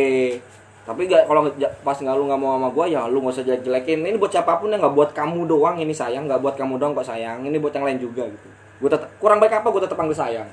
tapi 0.85 1.09
gak 1.09 1.25
kalau 1.25 1.49
pas 1.81 1.97
nggak 1.97 2.13
lu 2.13 2.29
nggak 2.29 2.37
mau 2.37 2.61
sama 2.61 2.69
gue 2.69 2.85
ya 2.93 3.09
lu 3.09 3.17
nggak 3.25 3.33
usah 3.33 3.43
jelek 3.43 3.61
jelekin 3.65 4.05
ini 4.05 4.21
buat 4.21 4.29
siapa 4.29 4.61
pun 4.61 4.69
yang 4.69 4.77
nggak 4.77 4.93
buat 4.93 5.09
kamu 5.11 5.49
doang 5.49 5.81
ini 5.81 5.89
sayang. 5.89 6.29
Nggak 6.29 6.45
buat 6.45 6.53
kamu 6.53 6.77
doang 6.77 6.93
kok 6.93 7.09
sayang. 7.09 7.41
Ini 7.41 7.57
buat 7.57 7.73
yang 7.73 7.89
lain 7.89 7.97
juga 7.97 8.29
gitu. 8.29 8.47
Gue 8.77 8.89
tetap 8.93 9.09
kurang 9.17 9.41
baik 9.41 9.49
apa 9.57 9.65
gue 9.65 9.81
tetap 9.81 9.97
panggil 9.97 10.13
sayang? 10.13 10.45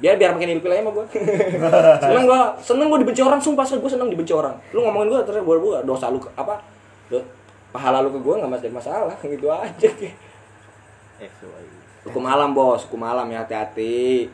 Dia 0.00 0.16
biar 0.16 0.32
makin 0.32 0.56
ilfil 0.56 0.72
aja 0.72 0.80
sama 0.80 0.92
gue 0.92 1.04
seneng 2.04 2.24
gue 2.24 2.40
seneng 2.60 2.86
gue 2.88 2.98
dibenci 3.04 3.20
orang 3.20 3.40
sumpah 3.40 3.64
gue 3.64 3.90
seneng 3.92 4.08
dibenci 4.08 4.32
orang. 4.32 4.56
Lu 4.72 4.80
ngomongin 4.80 5.12
gue 5.12 5.20
terus 5.28 5.44
gue 5.44 5.56
gue 5.60 5.76
dosa 5.84 6.08
lu 6.08 6.16
ke- 6.16 6.32
apa? 6.32 6.56
Do- 7.12 7.28
pahala 7.76 8.00
lu 8.00 8.08
ke 8.12 8.20
gue 8.20 8.34
nggak 8.40 8.56
ada 8.56 8.68
masalah 8.72 9.16
gitu 9.36 9.52
aja. 9.52 9.90
Hukum 12.08 12.22
malam 12.22 12.52
bos 12.52 12.84
hukum 12.88 13.02
malam 13.02 13.26
ya 13.28 13.42
hati-hati 13.44 14.28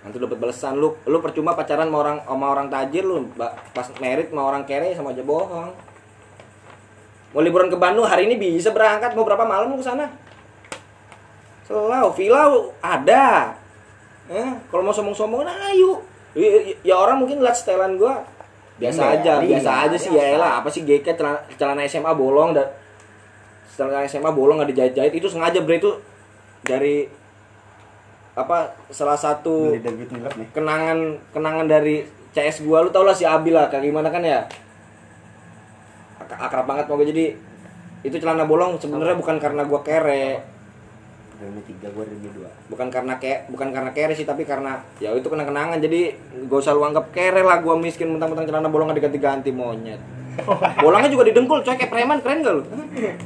nanti 0.00 0.16
lu 0.16 0.24
dapat 0.24 0.40
balesan 0.40 0.80
lu 0.80 0.96
lu 1.04 1.18
percuma 1.20 1.52
pacaran 1.52 1.86
sama 1.86 1.98
orang 2.00 2.16
sama 2.24 2.46
orang 2.48 2.66
tajir 2.68 3.04
lu 3.04 3.28
pas 3.72 3.86
merit 4.00 4.32
sama 4.32 4.42
orang 4.44 4.62
kere 4.64 4.96
sama 4.96 5.12
aja 5.12 5.20
bohong 5.20 5.70
mau 7.30 7.42
liburan 7.44 7.68
ke 7.68 7.76
Bandung 7.76 8.08
hari 8.08 8.24
ini 8.24 8.34
bisa 8.34 8.72
berangkat 8.72 9.12
mau 9.12 9.22
berapa 9.22 9.44
malam 9.44 9.70
lu 9.70 9.78
ke 9.78 9.86
sana 9.86 10.08
Selau, 11.70 12.10
villa 12.10 12.50
ada. 12.82 13.54
Eh, 14.26 14.50
kalau 14.66 14.82
mau 14.82 14.90
sombong-sombong, 14.90 15.46
nah 15.46 15.54
ayo. 15.70 16.02
Ya, 16.34 16.74
ya 16.82 16.94
orang 16.98 17.22
mungkin 17.22 17.38
lihat 17.38 17.54
setelan 17.54 17.94
gua 17.94 18.26
biasa 18.74 18.98
Iya, 18.98 19.14
aja, 19.22 19.32
iya, 19.38 19.46
biasa 19.54 19.70
aja 19.86 19.94
sih 19.94 20.10
biasa. 20.10 20.26
ya 20.34 20.38
lah. 20.38 20.52
Apa 20.58 20.66
sih 20.66 20.82
GK 20.82 21.14
celana, 21.14 21.38
celana 21.54 21.86
SMA 21.86 22.10
bolong 22.10 22.58
dan 22.58 22.74
celana 23.70 24.02
SMA 24.02 24.34
bolong 24.34 24.58
nggak 24.58 24.70
dijahit-jahit 24.74 25.14
itu 25.14 25.30
sengaja 25.30 25.62
bre 25.62 25.78
itu 25.78 25.94
dari 26.66 27.06
apa 28.40 28.58
salah 28.88 29.14
satu 29.14 29.74
kenangan 30.50 30.98
kenangan 31.30 31.66
dari 31.66 32.02
CS 32.30 32.62
gua. 32.62 32.80
Lu 32.80 32.90
tau 32.90 33.02
lah 33.02 33.12
si 33.12 33.26
Abi 33.26 33.50
lah 33.50 33.66
kayak 33.68 33.84
gimana 33.84 34.08
kan 34.08 34.22
ya? 34.22 34.46
Ak- 36.20 36.40
akrab 36.50 36.64
banget 36.64 36.86
mau 36.86 36.96
gue 36.96 37.10
jadi 37.10 37.26
itu 38.00 38.16
celana 38.16 38.46
bolong 38.46 38.78
sebenarnya 38.78 39.18
bukan 39.18 39.36
karena 39.36 39.66
gua 39.66 39.82
kere. 39.82 40.40
Realme 41.40 41.64
3 41.64 41.88
gue 41.88 42.04
Realme 42.04 42.30
2. 42.36 42.70
bukan 42.70 42.88
karena 42.92 43.16
kayak 43.16 43.48
bukan 43.48 43.68
karena 43.72 43.90
kere 43.90 44.12
sih 44.12 44.28
tapi 44.28 44.44
karena 44.44 44.78
ya 45.00 45.10
itu 45.16 45.24
kena 45.26 45.42
kenangan 45.42 45.80
jadi 45.80 46.12
gak 46.46 46.60
usah 46.60 46.76
lu 46.76 46.84
anggap 46.84 47.10
kere 47.16 47.40
lah 47.40 47.64
gua 47.64 47.80
miskin 47.80 48.12
mentang-mentang 48.12 48.44
celana 48.44 48.68
bolong 48.68 48.92
gak 48.92 49.00
diganti-ganti 49.00 49.50
monyet. 49.50 49.98
Bolongnya 50.84 51.10
juga 51.10 51.26
didengkul 51.26 51.60
coy 51.60 51.74
kayak 51.74 51.90
preman 51.90 52.20
keren 52.22 52.44
gak 52.44 52.54
lu? 52.54 52.62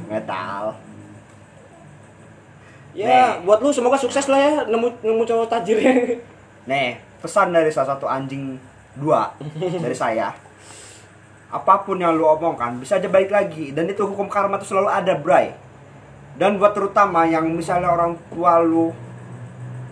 Metal. 0.09 0.73
Ya 2.97 3.07
buat 3.41 3.59
lu 3.59 3.69
semoga 3.69 3.95
sukses 3.95 4.25
lah 4.25 4.39
ya 4.39 4.53
nemu 4.65 4.87
nemu 5.01 5.21
cowok 5.21 5.47
tajir 5.49 5.77
ya 5.77 5.95
Nih, 6.65 6.95
pesan 7.19 7.51
dari 7.51 7.69
salah 7.69 7.93
satu 7.93 8.07
anjing 8.07 8.57
dua 8.95 9.29
dari 9.83 9.93
saya. 9.93 10.33
Apa 11.47 11.77
pun 11.79 11.95
yang 11.95 12.11
lu 12.11 12.25
omongkan 12.25 12.79
bisa 12.79 12.97
aja 12.97 13.05
balik 13.05 13.29
lagi 13.29 13.69
dan 13.69 13.85
itu 13.85 14.01
hukum 14.01 14.25
karma 14.25 14.57
itu 14.57 14.73
selalu 14.73 14.89
ada, 14.89 15.13
Bray. 15.13 15.53
Dan 16.33 16.57
buat 16.57 16.73
terutama 16.73 17.21
yang 17.23 17.45
misalnya 17.47 17.87
orang 17.87 18.17
tua 18.27 18.57
lu 18.59 18.89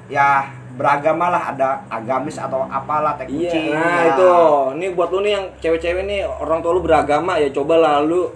ya 0.09 0.49
beragama 0.73 1.29
lah 1.29 1.53
ada 1.53 1.69
agamis 1.87 2.35
atau 2.35 2.65
apalah 2.65 3.13
teh 3.15 3.29
Iya, 3.29 3.53
kucing. 3.53 3.69
nah 3.69 3.85
ya. 4.01 4.09
itu. 4.17 4.31
Ini 4.73 4.85
buat 4.91 5.09
lu 5.13 5.21
nih 5.21 5.31
yang 5.31 5.45
cewek-cewek 5.61 6.03
nih 6.03 6.25
orang 6.25 6.59
tua 6.59 6.73
lu 6.73 6.81
beragama 6.81 7.37
ya 7.37 7.53
coba 7.53 7.77
lalu 7.77 8.33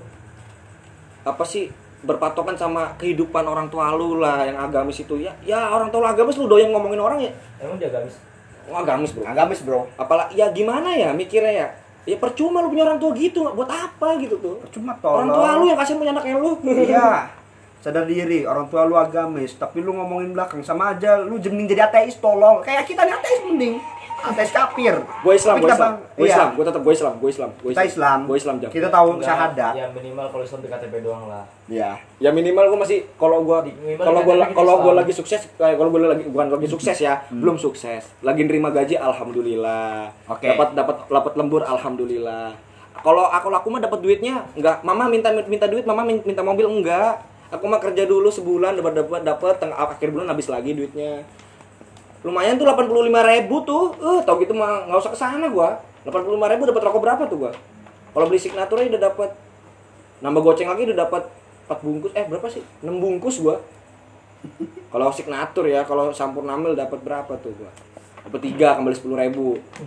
apa 1.25 1.41
sih 1.41 1.67
berpatokan 2.07 2.55
sama 2.55 2.95
kehidupan 2.95 3.43
orang 3.43 3.67
tua 3.67 3.91
lu 3.91 4.17
lah 4.17 4.47
yang 4.47 4.55
agamis 4.57 5.03
itu 5.03 5.19
ya 5.19 5.35
ya 5.43 5.67
orang 5.67 5.91
tua 5.91 5.99
lu 6.01 6.07
agamis 6.07 6.39
lu 6.39 6.47
doyan 6.47 6.71
ngomongin 6.71 6.97
orang 6.97 7.19
ya 7.19 7.31
Emang 7.59 7.75
dia 7.75 7.91
gamis? 7.91 8.15
oh, 8.67 8.75
agamis 8.75 9.11
bro 9.11 9.23
Agamis, 9.27 9.59
Bro. 9.61 9.79
apalagi 9.95 10.39
ya 10.39 10.47
gimana 10.49 10.95
ya 10.95 11.11
mikirnya 11.11 11.51
ya 11.53 11.67
ya 12.07 12.15
percuma 12.15 12.63
lu 12.63 12.71
punya 12.71 12.87
orang 12.87 12.97
tua 12.97 13.11
gitu 13.11 13.43
nggak 13.43 13.55
buat 13.55 13.67
apa 13.67 14.15
gitu 14.23 14.39
tuh 14.39 14.55
Cuma 14.71 14.95
tolong. 14.97 15.27
orang 15.27 15.29
tua 15.29 15.49
lu 15.59 15.63
yang 15.67 15.77
kasihan 15.77 15.99
punya 15.99 16.11
anak 16.15 16.23
kayak 16.23 16.39
lu 16.39 16.51
Iya. 16.87 17.11
Sadar 17.77 18.09
diri, 18.09 18.41
orang 18.41 18.65
tua 18.67 18.89
lu 18.89 18.97
agamis, 18.97 19.53
tapi 19.53 19.85
lu 19.85 19.93
ngomongin 19.93 20.33
belakang 20.33 20.65
sama 20.65 20.97
aja 20.97 21.21
lu 21.21 21.37
mending 21.37 21.69
jadi 21.69 21.85
ateis 21.85 22.17
tolol. 22.17 22.59
Kayak 22.65 22.89
kita 22.89 23.05
nih 23.05 23.13
ateis 23.13 23.39
mending. 23.45 23.77
Ateis 24.17 24.49
kafir. 24.49 24.95
gue 24.97 25.33
Islam 25.33 25.55
gue 25.55 25.63
kita 25.63 25.75
Islam 25.75 25.93
gue 25.93 26.25
iya. 26.25 26.33
Islam 26.33 26.49
gue 26.51 26.65
tetap 26.65 26.81
gue 26.81 26.93
Islam 26.93 27.13
gue 27.15 27.29
Islam 27.29 27.49
gue 27.53 27.71
Kita 27.71 27.83
Islam. 27.83 28.19
gue 28.25 28.37
Islam 28.37 28.55
Jam. 28.57 28.69
Kita 28.69 28.87
tahu 28.89 29.07
Enggak, 29.13 29.25
syahadat. 29.25 29.73
Ya 29.73 29.85
minimal 29.87 30.25
kalau 30.27 30.43
Islam 30.43 30.59
di 30.59 30.67
KTP 30.67 30.93
doang 30.99 31.25
lah. 31.25 31.43
Iya. 31.67 31.91
ya 32.17 32.29
minimal 32.31 32.65
gue 32.67 32.79
masih 32.79 32.97
kalau 33.15 33.43
gue 33.43 33.57
kalau 33.97 34.19
gue 34.21 34.35
kalau 34.51 34.73
gue 34.75 34.83
Islam. 34.85 34.97
lagi 34.97 35.13
sukses 35.13 35.41
kayak 35.53 35.75
kalau 35.75 35.89
gue 35.89 35.99
lagi 36.01 36.23
bukan 36.25 36.47
lagi 36.49 36.67
sukses 36.67 36.97
ya 36.97 37.13
belum 37.29 37.55
sukses 37.55 38.07
lagi 38.21 38.41
nerima 38.41 38.71
gaji 38.71 38.95
alhamdulillah 38.95 40.09
Oke. 40.25 40.47
dapat 40.47 40.73
dapat 40.73 40.95
dapat 41.05 41.33
lembur 41.35 41.61
alhamdulillah 41.61 42.55
kalau 42.97 43.27
aku 43.27 43.47
aku 43.49 43.67
mah 43.69 43.81
dapat 43.83 43.99
duitnya 43.99 44.47
enggak 44.53 44.81
mama 44.81 45.05
minta 45.05 45.29
minta 45.45 45.67
duit 45.67 45.83
mama 45.83 46.01
min- 46.01 46.23
minta 46.23 46.41
mobil 46.41 46.65
enggak 46.65 47.19
aku 47.47 47.63
mah 47.63 47.77
kerja 47.77 48.03
dulu 48.03 48.27
sebulan 48.27 48.75
dapat 48.75 48.93
dapat 48.97 49.21
dapat 49.23 49.53
tengah 49.57 49.77
akhir 49.77 50.09
bulan 50.09 50.27
habis 50.27 50.47
lagi 50.47 50.71
duitnya 50.71 51.21
lumayan 52.25 52.57
tuh 52.57 52.65
85.000 52.65 53.13
ribu 53.13 53.55
tuh 53.61 53.93
eh 53.97 54.19
tau 54.25 54.41
gitu 54.41 54.53
mah 54.57 54.89
nggak 54.89 54.99
usah 55.01 55.11
ke 55.13 55.19
sana 55.19 55.45
gua 55.49 55.81
85.000 56.05 56.51
ribu 56.53 56.63
dapat 56.69 56.81
rokok 56.89 57.01
berapa 57.01 57.23
tuh 57.29 57.37
gua 57.37 57.51
kalau 58.13 58.25
beli 58.25 58.41
signature 58.41 58.81
udah 58.81 59.01
dapat 59.01 59.29
nambah 60.21 60.41
goceng 60.41 60.69
lagi 60.69 60.89
udah 60.89 60.97
dapat 61.05 61.29
4 61.69 61.83
bungkus 61.85 62.11
eh 62.17 62.25
berapa 62.25 62.47
sih 62.49 62.63
6 62.81 62.89
bungkus 62.89 63.37
gua 63.41 63.61
kalau 64.93 65.13
signature 65.13 65.67
ya 65.69 65.85
kalau 65.85 66.09
sampur 66.13 66.41
namil 66.41 66.73
dapat 66.73 66.97
berapa 67.01 67.33
tuh 67.37 67.53
gua 67.53 67.71
dapat 68.27 68.41
3 68.43 68.77
kembali 68.81 68.95
10.000 68.95 69.23
ribu 69.23 69.45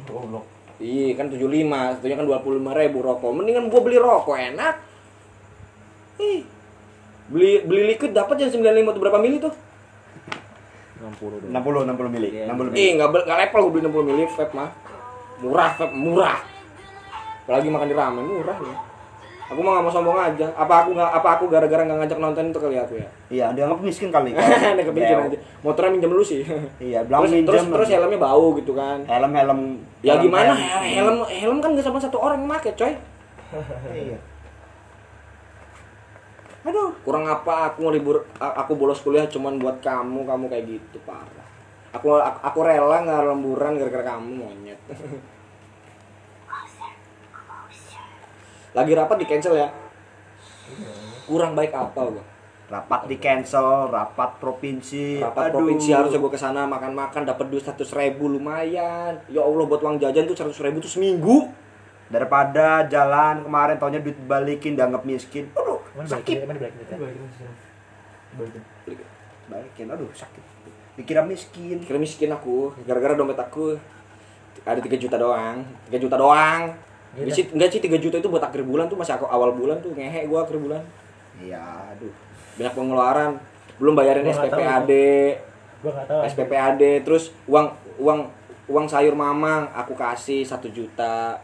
Goblok. 0.09 0.45
Iya 0.81 1.13
kan 1.13 1.29
75, 1.29 2.01
satunya 2.01 2.17
kan 2.17 2.25
25 2.25 2.81
ribu 2.81 2.99
rokok. 3.05 3.31
Mendingan 3.37 3.69
gua 3.69 3.81
beli 3.85 4.01
rokok 4.01 4.33
enak. 4.33 4.81
Ih. 6.17 6.49
Beli 7.29 7.69
beli 7.69 7.83
liquid 7.95 8.17
dapat 8.17 8.41
yang 8.41 8.49
95 8.49 8.97
tuh 8.97 9.03
berapa 9.05 9.21
mili 9.21 9.37
tuh? 9.39 9.53
60 11.11 11.51
60 11.51 11.91
60 11.91 12.15
mili. 12.15 12.29
Iya. 12.31 12.45
60 12.51 12.71
mili. 12.71 12.77
Ih, 12.79 12.89
enggak 12.95 13.09
enggak 13.13 13.39
level 13.43 13.61
gua 13.61 13.73
beli 13.73 13.83
60 13.87 14.09
mili 14.09 14.23
vape 14.31 14.55
mah. 14.55 14.71
Murah 15.41 15.71
vape, 15.75 15.95
murah. 15.95 16.39
Apalagi 17.45 17.69
makan 17.69 17.89
di 17.89 17.97
ramen 17.97 18.25
murah 18.25 18.59
ya. 18.59 18.77
Aku 19.51 19.67
mah 19.67 19.83
gak 19.83 19.83
mau 19.83 19.91
sombong 19.91 20.15
aja. 20.15 20.47
Apa 20.55 20.87
aku 20.87 20.95
nggak 20.95 21.11
apa 21.11 21.29
aku 21.35 21.45
gara-gara 21.51 21.83
nggak 21.83 21.99
ngajak 22.07 22.19
nonton 22.23 22.55
itu 22.55 22.59
kali 22.63 22.77
aku 22.79 22.95
ya? 23.03 23.09
Iya, 23.35 23.47
dianggap 23.51 23.83
miskin 23.83 24.15
kali. 24.15 24.31
Nih 24.31 24.85
kepikiran 24.95 25.27
aja. 25.27 25.39
Motornya 25.67 25.91
minjem 25.91 26.15
lu 26.15 26.23
sih. 26.23 26.47
Iya, 26.79 27.03
bilang 27.03 27.27
terus, 27.27 27.35
minjem 27.35 27.51
terus, 27.51 27.63
terus 27.67 27.89
helmnya 27.91 28.23
bau 28.23 28.55
gitu 28.55 28.79
kan. 28.79 29.03
Helm-helm. 29.11 29.83
Ya 30.07 30.15
helm- 30.15 30.23
gimana? 30.23 30.55
helm. 30.55 30.87
Helm 30.87 31.17
helm 31.27 31.59
kan 31.59 31.75
gak 31.75 31.83
sama 31.83 31.99
satu 31.99 32.23
orang 32.23 32.39
yang 32.39 32.47
make, 32.47 32.71
coy. 32.79 32.95
Iya. 33.91 34.19
Aduh, 36.61 36.93
kurang 37.01 37.25
apa 37.25 37.73
aku 37.73 37.89
ngelibur 37.89 38.29
a- 38.37 38.61
aku 38.61 38.77
bolos 38.77 39.01
kuliah 39.01 39.25
cuman 39.25 39.57
buat 39.57 39.81
kamu, 39.81 40.29
kamu 40.29 40.45
kayak 40.47 40.65
gitu 40.69 41.01
parah. 41.09 41.49
Aku 41.91 42.15
aku, 42.15 42.39
aku 42.45 42.59
rela 42.61 43.01
nggak 43.01 43.23
lemburan 43.27 43.81
gara-gara 43.81 44.15
kamu 44.15 44.31
monyet. 44.37 44.81
Lagi 48.71 48.93
rapat 48.95 49.17
di 49.19 49.27
cancel 49.27 49.55
ya. 49.57 49.69
Kurang 51.27 51.59
baik 51.59 51.75
apa 51.75 52.01
gua? 52.07 52.25
Rapat 52.71 53.11
di 53.11 53.19
cancel, 53.19 53.91
rapat 53.91 54.39
provinsi. 54.39 55.19
Rapat 55.19 55.51
Aduh. 55.51 55.55
provinsi 55.59 55.91
harusnya 55.91 56.23
gua 56.23 56.31
ke 56.31 56.39
sana 56.39 56.71
makan-makan 56.71 57.27
dapat 57.27 57.51
duit 57.51 57.67
seratus 57.67 57.91
ribu 57.91 58.31
lumayan. 58.31 59.19
Ya 59.27 59.43
Allah 59.43 59.65
buat 59.67 59.83
uang 59.83 59.99
jajan 59.99 60.27
tuh 60.27 60.39
seratus 60.39 60.63
ribu 60.63 60.79
tuh 60.79 60.91
seminggu. 60.91 61.51
Daripada 62.11 62.87
jalan 62.87 63.47
kemarin 63.47 63.79
taunya 63.79 64.03
duit 64.03 64.19
balikin 64.27 64.75
dianggap 64.75 65.03
miskin. 65.03 65.51
Aduh, 65.55 65.70
Mana 65.95 66.07
sakit. 66.07 66.47
balikin, 66.47 66.49
mana 66.49 66.59
balikin 66.61 66.87
duitnya? 68.31 68.63
Balikin, 69.51 69.87
aduh 69.91 70.11
sakit. 70.15 70.45
Dikira 70.95 71.23
miskin. 71.27 71.83
Kira 71.83 71.99
miskin 71.99 72.31
aku 72.31 72.71
gara-gara 72.87 73.15
dompet 73.15 73.39
aku 73.39 73.75
ada 74.63 74.79
3 74.79 74.95
juta 74.95 75.17
doang. 75.17 75.65
3 75.89 75.99
juta 75.99 76.15
doang. 76.15 76.71
Iya. 77.17 77.27
Di 77.27 77.33
situ- 77.35 77.53
enggak 77.59 77.71
sih 77.75 77.81
3 77.83 77.99
juta 77.99 78.23
itu 78.23 78.29
buat 78.31 78.43
akhir 78.43 78.63
bulan 78.63 78.87
tuh 78.87 78.95
masih 78.95 79.19
aku 79.19 79.27
awal 79.27 79.51
bulan 79.51 79.83
tuh 79.83 79.91
ngehe 79.97 80.31
gua 80.31 80.47
akhir 80.47 80.63
bulan. 80.63 80.83
Iya, 81.43 81.59
aduh. 81.91 82.13
Banyak 82.55 82.75
pengeluaran. 82.77 83.31
Belum 83.81 83.95
bayarin 83.97 84.23
Gua 84.23 84.37
SPPAD, 84.37 84.93
Gua 85.81 85.93
tahu. 86.05 86.21
SPPAD, 86.29 86.83
terus 87.03 87.33
uang 87.49 87.73
uang 87.99 88.21
uang 88.71 88.87
sayur 88.87 89.17
mamang 89.19 89.67
aku 89.75 89.97
kasih 89.99 90.47
1 90.47 90.71
juta. 90.71 91.41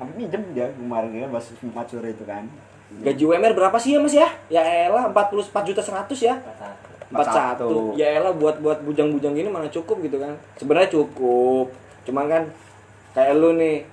Sampai 0.00 0.16
minjem 0.16 0.40
dia 0.56 0.72
kemarin 0.72 1.28
kan 1.28 1.36
pas 1.36 1.44
Jumat 1.60 1.84
sore 1.84 2.16
itu 2.16 2.24
kan. 2.24 2.48
Gaji 2.90 3.22
UMR 3.22 3.54
berapa 3.54 3.78
sih 3.78 3.94
ya 3.94 3.98
Mas 4.02 4.14
ya? 4.14 4.28
Ya 4.50 4.62
elah 4.90 5.06
44 5.14 5.68
juta 5.70 5.78
100 5.78 6.10
ya. 6.18 6.34
41. 7.10 7.94
41. 7.94 7.94
Ya 7.94 8.18
elah 8.18 8.34
buat 8.34 8.58
buat 8.58 8.82
bujang-bujang 8.82 9.34
gini 9.38 9.46
mana 9.46 9.70
cukup 9.70 10.02
gitu 10.02 10.18
kan. 10.18 10.34
Sebenarnya 10.58 10.90
cukup. 10.90 11.70
Cuman 12.02 12.26
kan 12.26 12.42
kayak 13.14 13.38
lu 13.38 13.54
nih 13.54 13.86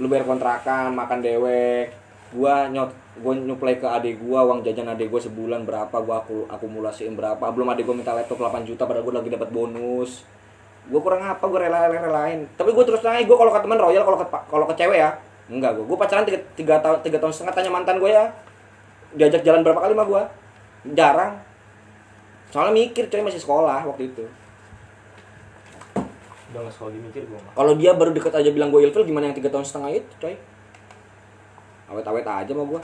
lu 0.00 0.08
bayar 0.08 0.24
kontrakan, 0.24 0.96
makan 0.96 1.20
dewek. 1.20 1.92
Gua 2.32 2.72
nyot 2.72 2.96
gua 3.20 3.36
nyuplai 3.36 3.76
ke 3.76 3.84
adik 3.84 4.24
gua 4.24 4.48
uang 4.48 4.64
jajan 4.64 4.88
adik 4.88 5.12
gua 5.12 5.20
sebulan 5.20 5.68
berapa 5.68 5.92
gua 6.00 6.24
aku 6.24 6.48
akumulasiin 6.48 7.12
berapa. 7.12 7.44
Belum 7.52 7.68
adik 7.68 7.84
gua 7.84 7.96
minta 8.00 8.16
laptop 8.16 8.40
8 8.40 8.64
juta 8.64 8.88
padahal 8.88 9.04
gua 9.04 9.20
lagi 9.20 9.28
dapat 9.28 9.52
bonus. 9.52 10.24
Gua 10.88 11.00
kurang 11.04 11.20
apa 11.20 11.44
gua 11.44 11.68
rela-relain. 11.68 12.48
Tapi 12.56 12.72
gua 12.72 12.84
terus 12.88 13.04
naik 13.04 13.28
gua 13.28 13.44
kalau 13.44 13.52
ke 13.52 13.60
teman 13.60 13.76
royal 13.76 14.02
kalau 14.08 14.18
ke 14.20 14.26
kalau 14.48 14.64
ke 14.64 14.74
cewek 14.80 14.98
ya. 15.04 15.12
Enggak 15.52 15.76
gua. 15.76 15.84
Gua 15.84 15.98
pacaran 16.00 16.24
3, 16.24 16.56
3 16.56 16.80
tahun 16.80 16.98
3 17.04 17.20
tahun 17.20 17.32
setengah 17.36 17.52
tanya 17.52 17.70
mantan 17.70 18.00
gua 18.00 18.08
ya. 18.08 18.24
Diajak 19.12 19.44
jalan 19.44 19.60
berapa 19.60 19.84
kali 19.84 19.92
mah 19.92 20.08
gua? 20.08 20.22
Jarang. 20.88 21.52
Soalnya 22.52 22.72
mikir 22.84 23.08
coy 23.08 23.24
masih 23.24 23.40
sekolah 23.40 23.80
waktu 23.88 24.12
itu. 24.12 24.24
Udah 26.52 26.68
nggak 26.68 26.74
sekolah 26.76 26.92
mikir 26.92 27.24
gue 27.24 27.40
mah. 27.40 27.52
Kalau 27.56 27.72
dia 27.80 27.96
baru 27.96 28.12
deket 28.12 28.36
aja 28.36 28.52
bilang 28.52 28.68
gue 28.68 28.84
ilfil 28.84 29.08
gimana 29.08 29.32
yang 29.32 29.36
tiga 29.36 29.48
tahun 29.48 29.64
setengah 29.64 29.88
itu 29.96 30.12
coy? 30.20 30.36
Awet-awet 31.88 32.28
aja 32.28 32.52
mah 32.52 32.66
gue. 32.68 32.80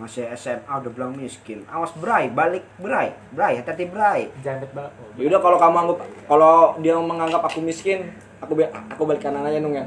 Masih 0.00 0.32
SMA 0.32 0.64
udah 0.64 0.88
bilang 0.88 1.12
miskin. 1.12 1.60
Awas 1.68 1.92
Bray, 2.00 2.32
balik 2.32 2.64
Bray. 2.80 3.12
Bray, 3.36 3.60
hati-hati 3.60 3.84
Bray. 3.84 4.32
Jangan 4.40 4.64
banget. 4.72 4.92
Yaudah 5.20 5.40
kalau 5.44 5.60
kamu 5.60 5.76
anggap 5.76 5.98
kalau 6.24 6.54
dia 6.80 6.96
menganggap 6.96 7.42
aku 7.44 7.60
miskin, 7.60 8.08
aku 8.40 8.56
aku 8.64 9.02
balik 9.04 9.20
kanan 9.20 9.44
aja 9.44 9.60
nung 9.60 9.76
ya. 9.76 9.84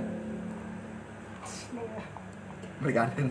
Balik 2.84 2.96
kanan. 3.00 3.26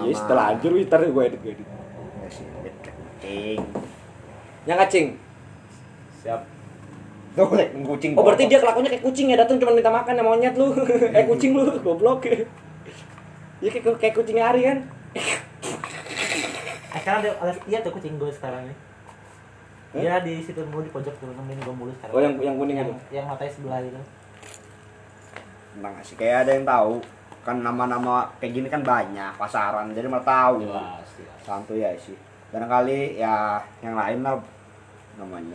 Iya 0.00 0.14
setelah 0.24 0.56
anjir 0.56 0.72
wih, 0.72 0.88
ntar 0.88 1.04
gue 1.04 1.22
edit 1.28 1.40
gue 1.44 1.52
edit. 1.52 1.68
Ya 1.68 2.72
kucing. 2.80 3.60
Yang 4.64 4.78
ngacing. 4.80 5.06
Siap. 6.24 6.40
Tuh, 7.36 7.46
kucing. 7.84 8.12
Oh 8.16 8.24
berarti 8.24 8.48
dia 8.48 8.56
kelakuannya 8.62 8.90
kayak 8.94 9.04
kucing 9.04 9.26
ya 9.28 9.36
datang 9.36 9.60
cuma 9.60 9.76
minta 9.76 9.92
makan 9.92 10.16
ya 10.16 10.24
monyet 10.24 10.54
lu. 10.56 10.72
eh 11.16 11.24
kucing 11.28 11.52
lu, 11.52 11.68
goblok. 11.84 12.24
Ya 13.60 13.68
kayak 13.68 14.00
kayak 14.00 14.14
kucing 14.16 14.40
hari 14.40 14.64
kan. 14.64 14.78
Eh, 15.12 17.00
sekarang 17.04 17.20
ada, 17.20 17.30
ada 17.44 17.52
iya 17.68 17.84
tuh 17.84 17.92
kucing 17.92 18.16
gue 18.16 18.32
sekarang 18.32 18.64
nih. 18.64 18.78
Dia 19.94 20.24
di 20.24 20.40
situ 20.40 20.58
mulu 20.72 20.88
di 20.88 20.90
pojok 20.90 21.14
tuh 21.20 21.28
nemenin 21.36 21.60
gue 21.60 21.74
mulu 21.76 21.92
sekarang. 22.00 22.14
Oh 22.16 22.20
yang 22.24 22.34
yang 22.40 22.56
kuning 22.56 22.80
yang, 22.80 22.88
itu. 22.88 23.20
yang 23.20 23.28
matanya 23.28 23.52
sebelah 23.52 23.78
itu. 23.84 24.00
Tentang 25.76 25.92
nggak 25.92 26.06
sih 26.06 26.16
kayak 26.16 26.36
ada 26.48 26.50
yang 26.56 26.64
tahu 26.64 27.04
kan 27.44 27.60
nama-nama 27.60 28.24
kayak 28.36 28.52
gini 28.54 28.66
kan 28.66 28.80
banyak 28.80 29.36
pasaran 29.36 29.92
jadi 29.92 30.06
mau 30.06 30.18
tahu 30.18 30.64
Jelas, 30.64 31.04
jelas. 31.14 31.38
santuy 31.40 31.78
ya 31.78 31.92
sih 31.94 32.16
barangkali 32.50 33.14
ya 33.14 33.60
yang 33.80 33.94
lain 33.94 34.20
lah 34.20 34.40
namanya 35.14 35.54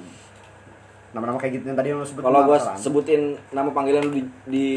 nama-nama 1.10 1.36
kayak 1.36 1.58
gitu 1.58 1.66
yang 1.66 1.76
tadi 1.76 1.90
yang 1.90 1.98
lu 1.98 2.06
sebut 2.06 2.22
Kalau 2.22 2.46
gue 2.46 2.58
sebutin 2.76 3.22
nama 3.50 3.70
panggilan 3.70 4.04
lu 4.04 4.14
di, 4.14 4.24
di 4.46 4.68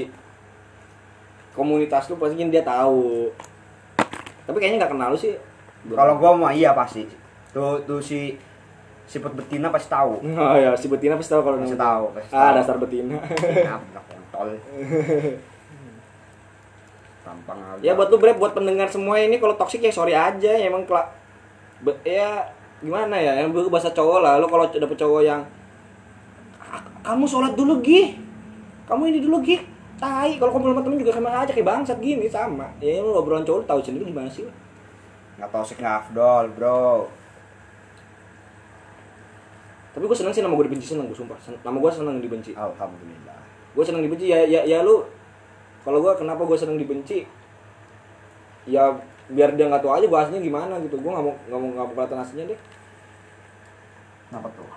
komunitas 1.52 2.08
lu 2.08 2.16
pasti 2.16 2.40
dia 2.42 2.64
tahu. 2.64 3.28
Tapi 4.42 4.56
kayaknya 4.56 4.78
nggak 4.80 4.92
kenal 4.92 5.12
lu 5.12 5.18
sih. 5.18 5.36
kalau 5.90 6.16
gua 6.16 6.32
mah 6.32 6.50
iya 6.50 6.72
pasti 6.72 7.04
tuh 7.50 7.76
tuh 7.82 7.98
si 7.98 8.38
siput 9.04 9.34
betina 9.34 9.68
pasti 9.68 9.90
tahu 9.90 10.22
Oh 10.40 10.56
ya, 10.56 10.72
si 10.72 10.86
betina 10.86 11.18
pasti 11.18 11.34
tahu 11.34 11.42
kalau 11.42 11.58
pasti 11.58 11.76
tahu 11.76 12.04
pasti 12.14 12.30
Ah, 12.30 12.48
tahu. 12.48 12.56
dasar 12.56 12.76
betina. 12.78 13.18
Kontol 14.08 14.56
tampang 17.22 17.58
aja. 17.58 17.82
Ya 17.82 17.92
buat 17.94 18.10
lu 18.10 18.18
bre, 18.18 18.34
buat 18.34 18.52
pendengar 18.54 18.90
semua 18.90 19.18
ini 19.18 19.38
kalau 19.38 19.54
toksik 19.54 19.82
ya 19.82 19.92
sorry 19.94 20.12
aja, 20.14 20.52
ya 20.52 20.66
emang 20.66 20.82
kela 20.86 21.06
be- 21.82 21.98
ya 22.02 22.46
gimana 22.82 23.14
ya, 23.14 23.38
yang 23.42 23.54
bahasa 23.54 23.94
cowok 23.94 24.18
lah, 24.22 24.42
lu 24.42 24.46
kalau 24.50 24.66
dapet 24.66 24.98
cowok 24.98 25.22
yang 25.22 25.42
"Ah, 26.58 26.82
kamu 27.06 27.24
sholat 27.30 27.54
dulu 27.54 27.78
gih, 27.78 28.18
kamu 28.90 29.14
ini 29.14 29.18
dulu 29.22 29.38
gih, 29.42 29.62
tai 30.02 30.34
kalau 30.38 30.50
kumpul 30.50 30.74
sama 30.74 30.82
temen 30.82 30.98
juga 30.98 31.14
sama 31.14 31.30
aja 31.30 31.54
kayak 31.54 31.66
bangsat 31.66 31.98
gini 32.02 32.26
sama, 32.26 32.66
ya 32.82 32.98
lu 32.98 33.14
obrolan 33.14 33.46
cowok 33.46 33.62
lu 33.62 33.66
tahu 33.66 33.80
sendiri 33.82 34.10
gimana 34.10 34.26
sih? 34.26 34.46
nggak 35.38 35.48
toxic 35.48 35.78
nggak 35.80 35.96
afdol 36.06 36.44
bro. 36.54 37.08
Tapi 39.92 40.04
gue 40.08 40.16
seneng 40.16 40.32
sih 40.32 40.40
nama 40.40 40.56
gue 40.56 40.66
dibenci 40.72 40.88
seneng 40.88 41.04
gue 41.08 41.16
sumpah, 41.16 41.36
nama 41.64 41.76
gue 41.76 41.92
seneng 41.92 42.16
dibenci. 42.20 42.56
alhamdulillah. 42.56 43.36
Gue 43.76 43.84
seneng 43.84 44.00
dibenci 44.00 44.32
ya 44.32 44.40
ya 44.44 44.64
ya 44.64 44.80
lu 44.80 45.04
kalau 45.82 45.98
gue 45.98 46.12
kenapa 46.14 46.42
gue 46.46 46.58
seneng 46.58 46.78
dibenci? 46.78 47.26
Ya 48.66 48.94
biar 49.32 49.54
dia 49.58 49.66
nggak 49.66 49.82
tahu 49.82 49.92
aja 49.94 50.06
bahasnya 50.06 50.38
gimana 50.38 50.78
gitu. 50.82 50.98
Gue 50.98 51.10
nggak 51.10 51.24
mau 51.24 51.34
nggak 51.34 51.58
mau 51.58 51.68
nggak 51.74 51.86
mau 51.86 51.94
kelihatan 51.94 52.18
aslinya 52.22 52.44
deh. 52.54 52.60
Kenapa 54.30 54.48
tuh? 54.54 54.68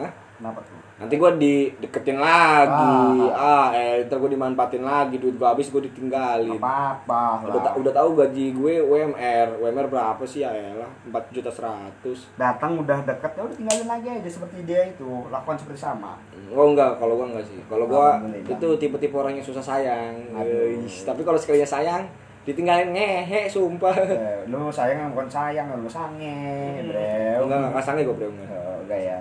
Hah? 0.00 0.10
Kenapa 0.38 0.62
tuh? 0.62 0.78
Nanti 0.98 1.14
gue 1.14 1.30
dideketin 1.36 2.18
lagi. 2.18 3.22
Ah, 3.30 3.70
eh 3.70 4.02
ntar 4.02 4.18
gue 4.18 4.30
dimanfaatin 4.30 4.80
lagi. 4.80 5.14
Duit 5.16 5.34
gue 5.34 5.44
habis 5.44 5.68
gue 5.68 5.82
ditinggalin. 5.84 6.54
Apa 6.54 6.98
apa 6.98 7.22
udah 7.44 7.60
ta- 7.60 7.76
udah 7.76 7.92
tahu 7.92 8.08
gaji 8.16 8.44
gue 8.50 8.74
WMR 8.80 9.48
WMR 9.58 9.86
berapa 9.86 10.22
sih? 10.22 10.40
Ya 10.40 10.50
elah 10.50 10.90
empat 11.04 11.30
juta 11.30 11.50
seratus. 11.50 12.26
Datang 12.34 12.78
udah 12.78 13.02
deket 13.04 13.30
ya 13.30 13.42
udah 13.42 13.56
tinggalin 13.56 13.86
lagi 13.86 14.06
aja 14.12 14.28
seperti 14.28 14.62
dia 14.64 14.86
itu. 14.86 15.06
Lakukan 15.28 15.54
seperti 15.54 15.78
sama. 15.80 16.18
Oh 16.48 16.66
enggak, 16.66 16.96
kalau 16.96 17.14
gua 17.14 17.28
enggak 17.28 17.44
sih. 17.44 17.60
Kalau 17.66 17.84
gua 17.84 18.16
Alhamdulillah. 18.16 18.54
itu 18.54 18.68
tipe-tipe 18.78 19.14
orang 19.14 19.36
yang 19.36 19.44
susah 19.44 19.60
sayang. 19.60 20.14
Aduh. 20.32 20.80
Eish, 20.80 21.04
tapi 21.04 21.20
kalau 21.20 21.36
sekalinya 21.36 21.68
sayang, 21.68 22.08
ditinggalin. 22.42 22.90
Ngehe 22.90 23.46
sumpah. 23.46 23.92
Eh, 23.92 24.48
lu 24.48 24.66
sayang 24.68 25.12
bukan 25.12 25.28
sayang 25.28 25.68
lu 25.74 25.86
sange 25.86 26.80
bro 26.82 27.44
Enggak, 27.44 27.70
enggak 27.70 27.84
sange 27.84 28.00
gua, 28.02 28.16
Bro. 28.16 28.26
Enggak. 28.28 28.48
Oh, 28.48 28.78
enggak 28.82 29.00
ya 29.04 29.18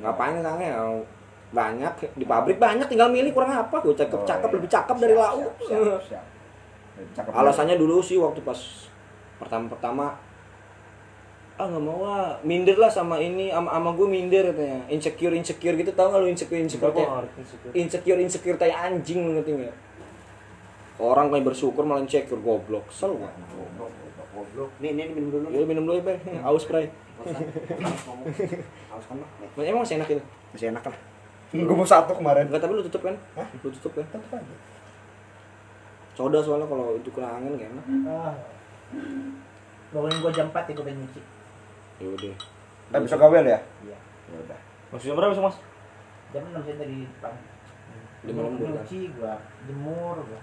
Ngapain 0.00 0.40
sange? 0.40 0.68
Oh, 0.74 1.04
Banyak 1.50 1.92
di 2.14 2.24
pabrik 2.24 2.56
banyak 2.56 2.86
tinggal 2.86 3.10
milih 3.10 3.34
kurang 3.34 3.50
apa? 3.50 3.82
Gua 3.82 3.90
cakep 3.90 4.14
Oh, 4.14 4.22
cakep 4.22 4.48
iya. 4.48 4.56
lebih 4.56 4.70
cakep 4.70 4.96
dari 5.02 5.14
lau. 5.18 5.42
Alasannya 7.30 7.74
dulu 7.74 7.98
sih 7.98 8.16
waktu 8.16 8.40
pas 8.40 8.58
pertama-pertama 9.40 10.14
ah 11.56 11.68
nggak 11.68 11.84
mau 11.84 12.00
ah 12.08 12.40
minder 12.40 12.72
lah 12.76 12.88
sama 12.88 13.20
ini 13.20 13.52
sama 13.52 13.68
sama 13.68 13.92
gue 13.92 14.08
minder 14.08 14.48
katanya 14.48 14.80
insecure 14.88 15.36
insecure 15.36 15.76
gitu 15.76 15.92
tau 15.92 16.08
gak 16.08 16.24
lu 16.24 16.28
insecure 16.28 16.56
insecure 16.56 16.88
Gue 16.88 17.04
kayak 17.04 17.28
insecure 17.76 18.16
insecure 18.16 18.56
kayak 18.56 18.76
anjing 18.80 19.28
lu 19.28 19.36
ngerti 19.36 19.60
nggak 19.60 19.76
orang 20.96 21.28
kayak 21.28 21.44
bersyukur 21.44 21.84
malah 21.84 22.00
insecure 22.00 22.40
goblok 22.40 22.88
sel 22.88 23.12
Goblok, 23.12 23.28
goblok, 23.76 24.28
goblok. 24.32 24.70
Nih, 24.80 24.96
nih, 24.96 25.12
minum 25.12 25.28
dulu. 25.28 25.46
ya 25.52 25.64
minum 25.68 25.84
dulu 25.84 26.00
ya 26.00 26.04
Bay. 26.04 26.16
aus 26.40 26.64
spray 26.64 26.88
Haus 27.22 29.04
kan, 29.04 29.16
Mak? 29.16 29.28
Emang 29.58 29.82
masih 29.82 29.96
enak 29.96 30.08
itu 30.08 30.22
Masih 30.50 30.66
enak 30.70 30.84
lah. 30.84 30.96
Gue 31.50 31.74
mau 31.74 31.84
satu 31.84 32.12
kemarin. 32.12 32.46
enggak 32.46 32.60
tapi 32.60 32.72
lu 32.72 32.82
tutup 32.82 33.02
kan 33.02 33.14
Hah? 33.34 33.46
lu 33.56 33.68
tutup 33.70 33.92
kan 33.92 34.04
Tetep 34.04 34.32
aja. 34.32 34.54
soda 36.10 36.38
soalnya 36.38 36.66
kalau 36.66 36.94
itu 36.94 37.08
kena 37.10 37.32
angin 37.32 37.56
gak 37.56 37.70
enak 37.70 37.84
Ah. 38.06 38.34
Bangunin 39.90 40.20
gua 40.20 40.30
jam 40.30 40.46
4 40.46 40.68
ya 40.68 40.72
gua 40.72 40.84
pengen 40.84 41.00
nyuci. 41.00 41.20
ya 41.96 42.06
udah 42.08 42.34
Kita 42.86 42.98
bisa 43.00 43.16
gawel 43.16 43.44
ya? 43.44 43.58
Iya. 43.80 43.98
Ya 44.26 44.36
udah. 44.38 44.58
Maksudnya 44.90 45.14
berapa 45.16 45.32
sih 45.32 45.40
mas? 45.40 45.56
Jam 46.30 46.42
6 46.46 46.60
saya 46.60 46.76
tadi 46.76 46.96
depan. 47.02 47.34
Di 48.20 48.30
malam 48.30 48.52
kan? 48.54 48.70
nyuci 48.70 49.00
gua 49.14 49.34
jemur 49.64 50.16
gua. 50.20 50.40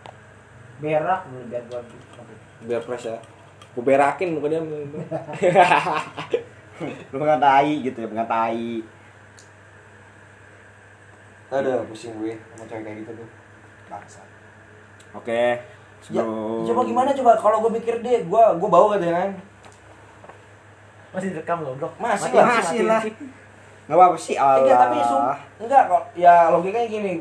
Berak 0.77 1.21
dulu 1.27 1.43
biar 1.47 1.63
gua 1.67 1.79
biar 2.59 2.81
fresh 2.81 3.05
ya 3.05 3.17
gue 3.69 3.85
berakin 3.85 4.33
muka 4.33 4.49
dia 4.49 4.57
Lu 7.11 7.17
mengatai 7.17 7.81
gitu 7.81 7.97
ya, 7.97 8.07
mengatai. 8.07 8.83
ada 11.47 11.79
pusing 11.87 12.11
gue 12.19 12.35
sama 12.51 12.67
cewek 12.67 12.83
kayak 12.83 12.97
gitu 13.01 13.11
tuh 13.23 13.29
Bangsa. 13.87 14.19
Oke. 15.15 15.63
Ya, 16.11 16.19
sebelum- 16.19 16.67
coba 16.67 16.81
gimana 16.83 17.09
coba 17.15 17.31
kalau 17.39 17.57
gue 17.63 17.71
pikir 17.79 18.03
deh, 18.03 18.27
gue 18.27 18.43
gue 18.59 18.69
bau 18.69 18.91
katanya 18.91 19.15
kan. 19.23 19.31
masih 21.15 21.31
direkam 21.33 21.63
loh, 21.63 21.73
Bro. 21.79 21.87
Masih 21.97 22.29
masih 22.35 22.83
mati. 22.83 22.83
lah. 22.83 23.01
Nggak 23.87 23.95
apa-apa 23.95 24.17
sih, 24.19 24.35
Allah. 24.35 24.59
Enggak, 24.59 24.77
tapi 24.77 24.97
sum, 24.99 25.21
enggak 25.63 25.83
kok. 25.87 26.03
Ya 26.13 26.51
logikanya 26.51 26.87
gini. 26.91 27.13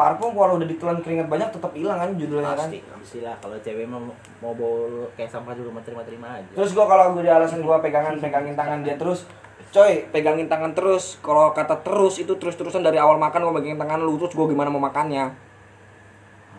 Parfum 0.00 0.32
kalau 0.32 0.56
udah 0.56 0.64
ditelan 0.64 1.04
keringat 1.04 1.28
banyak 1.28 1.52
tetap 1.52 1.76
hilang 1.76 2.00
kan 2.00 2.16
judulnya 2.16 2.56
kan. 2.56 2.72
Pasti, 2.72 2.80
pasti 2.80 3.18
lah 3.20 3.36
kalau 3.36 3.60
cewek 3.60 3.84
mau 3.84 4.00
mau 4.40 4.56
bawa 4.56 5.12
kayak 5.12 5.28
sampah 5.28 5.52
juga 5.52 5.76
mau 5.76 5.84
terima-terima 5.84 6.40
aja. 6.40 6.48
Terus 6.56 6.72
gue 6.72 6.86
kalau 6.88 7.12
gue 7.12 7.22
di 7.28 7.28
alasan 7.28 7.60
gue 7.60 7.76
pegangan 7.84 8.16
pegangin 8.16 8.56
tangan 8.56 8.80
dia 8.80 8.96
terus, 8.96 9.28
coy 9.68 10.08
pegangin 10.08 10.48
tangan 10.48 10.72
terus. 10.72 11.20
Kalau 11.20 11.52
kata 11.52 11.84
terus 11.84 12.16
itu 12.16 12.32
terus 12.40 12.56
terusan 12.56 12.80
dari 12.80 12.96
awal 12.96 13.20
makan 13.20 13.44
gue 13.44 13.54
megangin 13.60 13.76
tangan 13.76 14.00
lu 14.00 14.16
terus 14.16 14.32
gue 14.32 14.46
gimana 14.48 14.72
mau 14.72 14.80
makannya. 14.80 15.36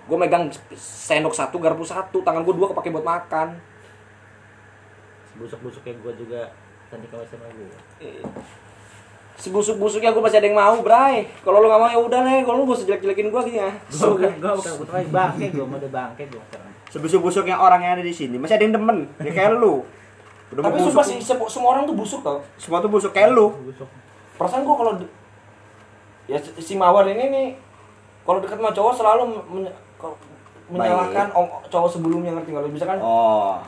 Gue 0.05 0.17
megang 0.21 0.53
sendok 0.77 1.33
satu 1.33 1.57
garpu 1.57 1.81
satu, 1.81 2.21
tangan 2.21 2.45
gue 2.45 2.53
dua 2.53 2.69
kepake 2.69 2.93
buat 2.93 3.09
makan. 3.09 3.57
Busuk-busuk 5.41 5.81
kayak 5.81 5.97
gua 6.05 6.13
juga 6.13 6.53
cantik 6.91 7.09
sama 7.09 7.25
sama 7.25 7.47
gua. 7.49 7.79
Sebusuk-busuknya 9.41 10.13
gue 10.13 10.21
masih 10.21 10.37
ada 10.37 10.47
yang 10.47 10.57
mau, 10.61 10.77
Bray. 10.85 11.25
Kalau 11.41 11.57
lu 11.57 11.67
gak 11.67 11.81
mau 11.81 11.89
ya 11.89 11.97
udah 11.97 12.21
lah, 12.21 12.45
kalau 12.45 12.61
lu 12.61 12.69
gak 12.69 12.77
usah 12.77 12.87
jelek-jelekin 12.93 13.33
gue 13.33 13.41
gitu 13.49 13.57
ya. 13.57 13.69
Gua 13.73 14.07
bukan 14.13 14.31
gua 14.37 14.53
bukan 14.53 14.93
lagi 14.93 15.09
bangke 15.09 15.45
gua 15.57 15.65
mau 15.65 15.77
ada 15.81 15.89
bangke 15.89 16.23
gua 16.29 16.41
sekarang. 16.45 16.71
Sebusuk-busuknya 16.93 17.55
orang 17.57 17.81
yang 17.81 17.93
ada 17.97 18.05
di 18.05 18.13
sini 18.13 18.37
masih 18.37 18.61
ada 18.61 18.63
yang 18.69 18.75
demen. 18.77 19.09
Ya 19.17 19.31
kayak 19.33 19.57
lu. 19.57 19.81
Udah 20.53 20.61
Tapi 20.67 20.77
sumpah 20.83 21.05
sih, 21.07 21.17
se- 21.17 21.49
semua 21.49 21.69
orang 21.73 21.89
tuh 21.89 21.95
busuk 21.97 22.21
tau. 22.21 22.43
Semua 22.61 22.83
tuh 22.83 22.91
busuk 22.93 23.09
kayak 23.09 23.33
lu. 23.33 23.49
Busuk. 23.65 23.89
Perasaan 24.37 24.61
gue 24.61 24.75
kalau 24.77 24.93
ya 26.29 26.37
si 26.61 26.77
Mawar 26.77 27.09
ini 27.09 27.25
nih 27.33 27.47
kalau 28.21 28.37
deket 28.39 28.61
sama 28.61 28.69
cowok 28.69 28.93
selalu 28.93 29.23
menyalahkan 30.71 31.27
om- 31.35 31.59
cowok 31.67 31.89
sebelumnya 31.91 32.31
ngerti 32.33 32.49
nggak 32.49 32.63
lu? 32.63 32.71
Bisa 32.71 32.85
kan 32.87 32.97
Oh, 32.97 33.59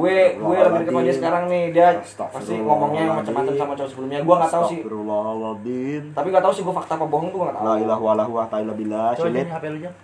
gue 0.00 0.16
gue 0.34 0.56
lagi 0.56 0.72
deket 0.80 0.88
sama 0.88 1.00
dia 1.00 1.14
sekarang 1.14 1.42
nih 1.46 1.62
dia 1.70 1.88
pasti 2.00 2.54
ngomongnya 2.56 3.04
macam-macam 3.14 3.54
sama 3.54 3.72
cowok 3.76 3.90
sebelumnya. 3.92 4.18
Gue 4.20 4.34
nggak 4.34 4.50
tahu 4.50 4.64
sih. 4.64 4.78
Astagfirullahaladzim. 4.80 6.02
tapi 6.12 6.26
nggak 6.28 6.44
tahu 6.44 6.52
sih 6.52 6.62
gue 6.64 6.74
fakta 6.74 6.92
apa 6.96 7.06
bohong 7.06 7.28
tuh 7.28 7.38
nggak 7.44 7.54
tahu. 7.54 7.64
La 7.64 7.74
ilaha 7.76 8.00
illallah 8.00 8.28
wa 8.28 8.44
ta'ala 8.48 8.72
billah. 8.72 9.08
Coba 9.12 9.28
nih 9.28 9.44
HP 9.46 9.64
lu 9.68 9.78
jam. 9.78 9.94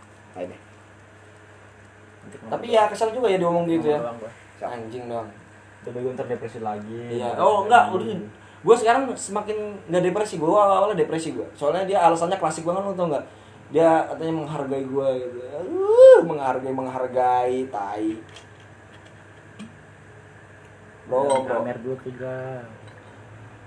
Tapi 2.44 2.66
ya 2.68 2.82
kesel 2.88 3.08
juga 3.10 3.26
ya 3.26 3.38
diomong 3.40 3.64
gitu 3.66 3.88
ya. 3.88 4.00
Anjing 4.60 5.08
dong. 5.08 5.26
Udah 5.84 6.00
gue 6.00 6.12
ntar 6.12 6.26
depresi 6.26 6.58
lagi. 6.60 7.00
iya. 7.10 7.36
Oh 7.36 7.64
enggak 7.64 7.88
udah. 7.90 8.06
Gue 8.64 8.72
sekarang 8.72 9.12
semakin 9.12 9.56
nggak 9.88 10.02
depresi 10.02 10.40
gue 10.40 10.48
awalnya 10.48 10.96
depresi 10.96 11.36
gue 11.36 11.44
soalnya 11.52 11.84
dia 11.84 12.00
alasannya 12.00 12.40
klasik 12.40 12.64
banget 12.64 12.80
lo 12.80 12.96
tau 12.96 13.12
nggak 13.12 13.24
dia 13.68 14.06
katanya 14.06 14.34
menghargai 14.40 14.84
gue 14.84 15.08
gitu 15.20 15.38
uh, 15.40 16.18
menghargai 16.22 16.72
menghargai 16.72 17.56
tai 17.68 18.16
bro 21.04 21.44
Kamer 21.44 21.76
dulu 21.80 21.96
tuh 22.00 22.12
Jam. 22.16 22.64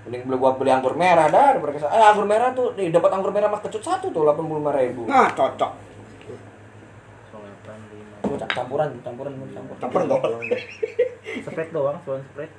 mending 0.02 0.22
beli 0.24 0.36
gua 0.36 0.56
beli 0.56 0.70
anggur 0.70 0.94
merah 0.94 1.28
dah 1.28 1.52
daripada 1.52 1.70
ke 1.70 1.80
sana 1.80 1.92
eh 1.92 2.02
anggur 2.02 2.24
merah 2.24 2.50
tuh 2.50 2.72
nih 2.74 2.88
dapat 2.88 3.10
anggur 3.12 3.30
merah 3.30 3.46
mas 3.46 3.60
kecut 3.60 3.78
satu 3.80 4.08
tuh 4.08 4.24
delapan 4.24 4.44
puluh 4.44 4.58
lima 4.58 4.72
ribu 4.72 5.02
Nah, 5.04 5.28
cocok. 5.30 5.72
85. 7.28 8.24
Gua 8.24 8.36
cam- 8.38 8.54
campuran 8.54 8.88
campuran 9.04 9.32
gua 9.36 9.48
campur 9.52 9.76
Campur 9.78 10.02
dong. 10.04 10.22
Spread 11.44 11.68
doang, 11.70 11.96
soal 12.02 12.20
spread. 12.24 12.50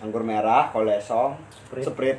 Anggur 0.00 0.24
merah, 0.24 0.72
kolesong, 0.72 1.36
Sprite. 1.76 1.84
sprit. 1.92 2.18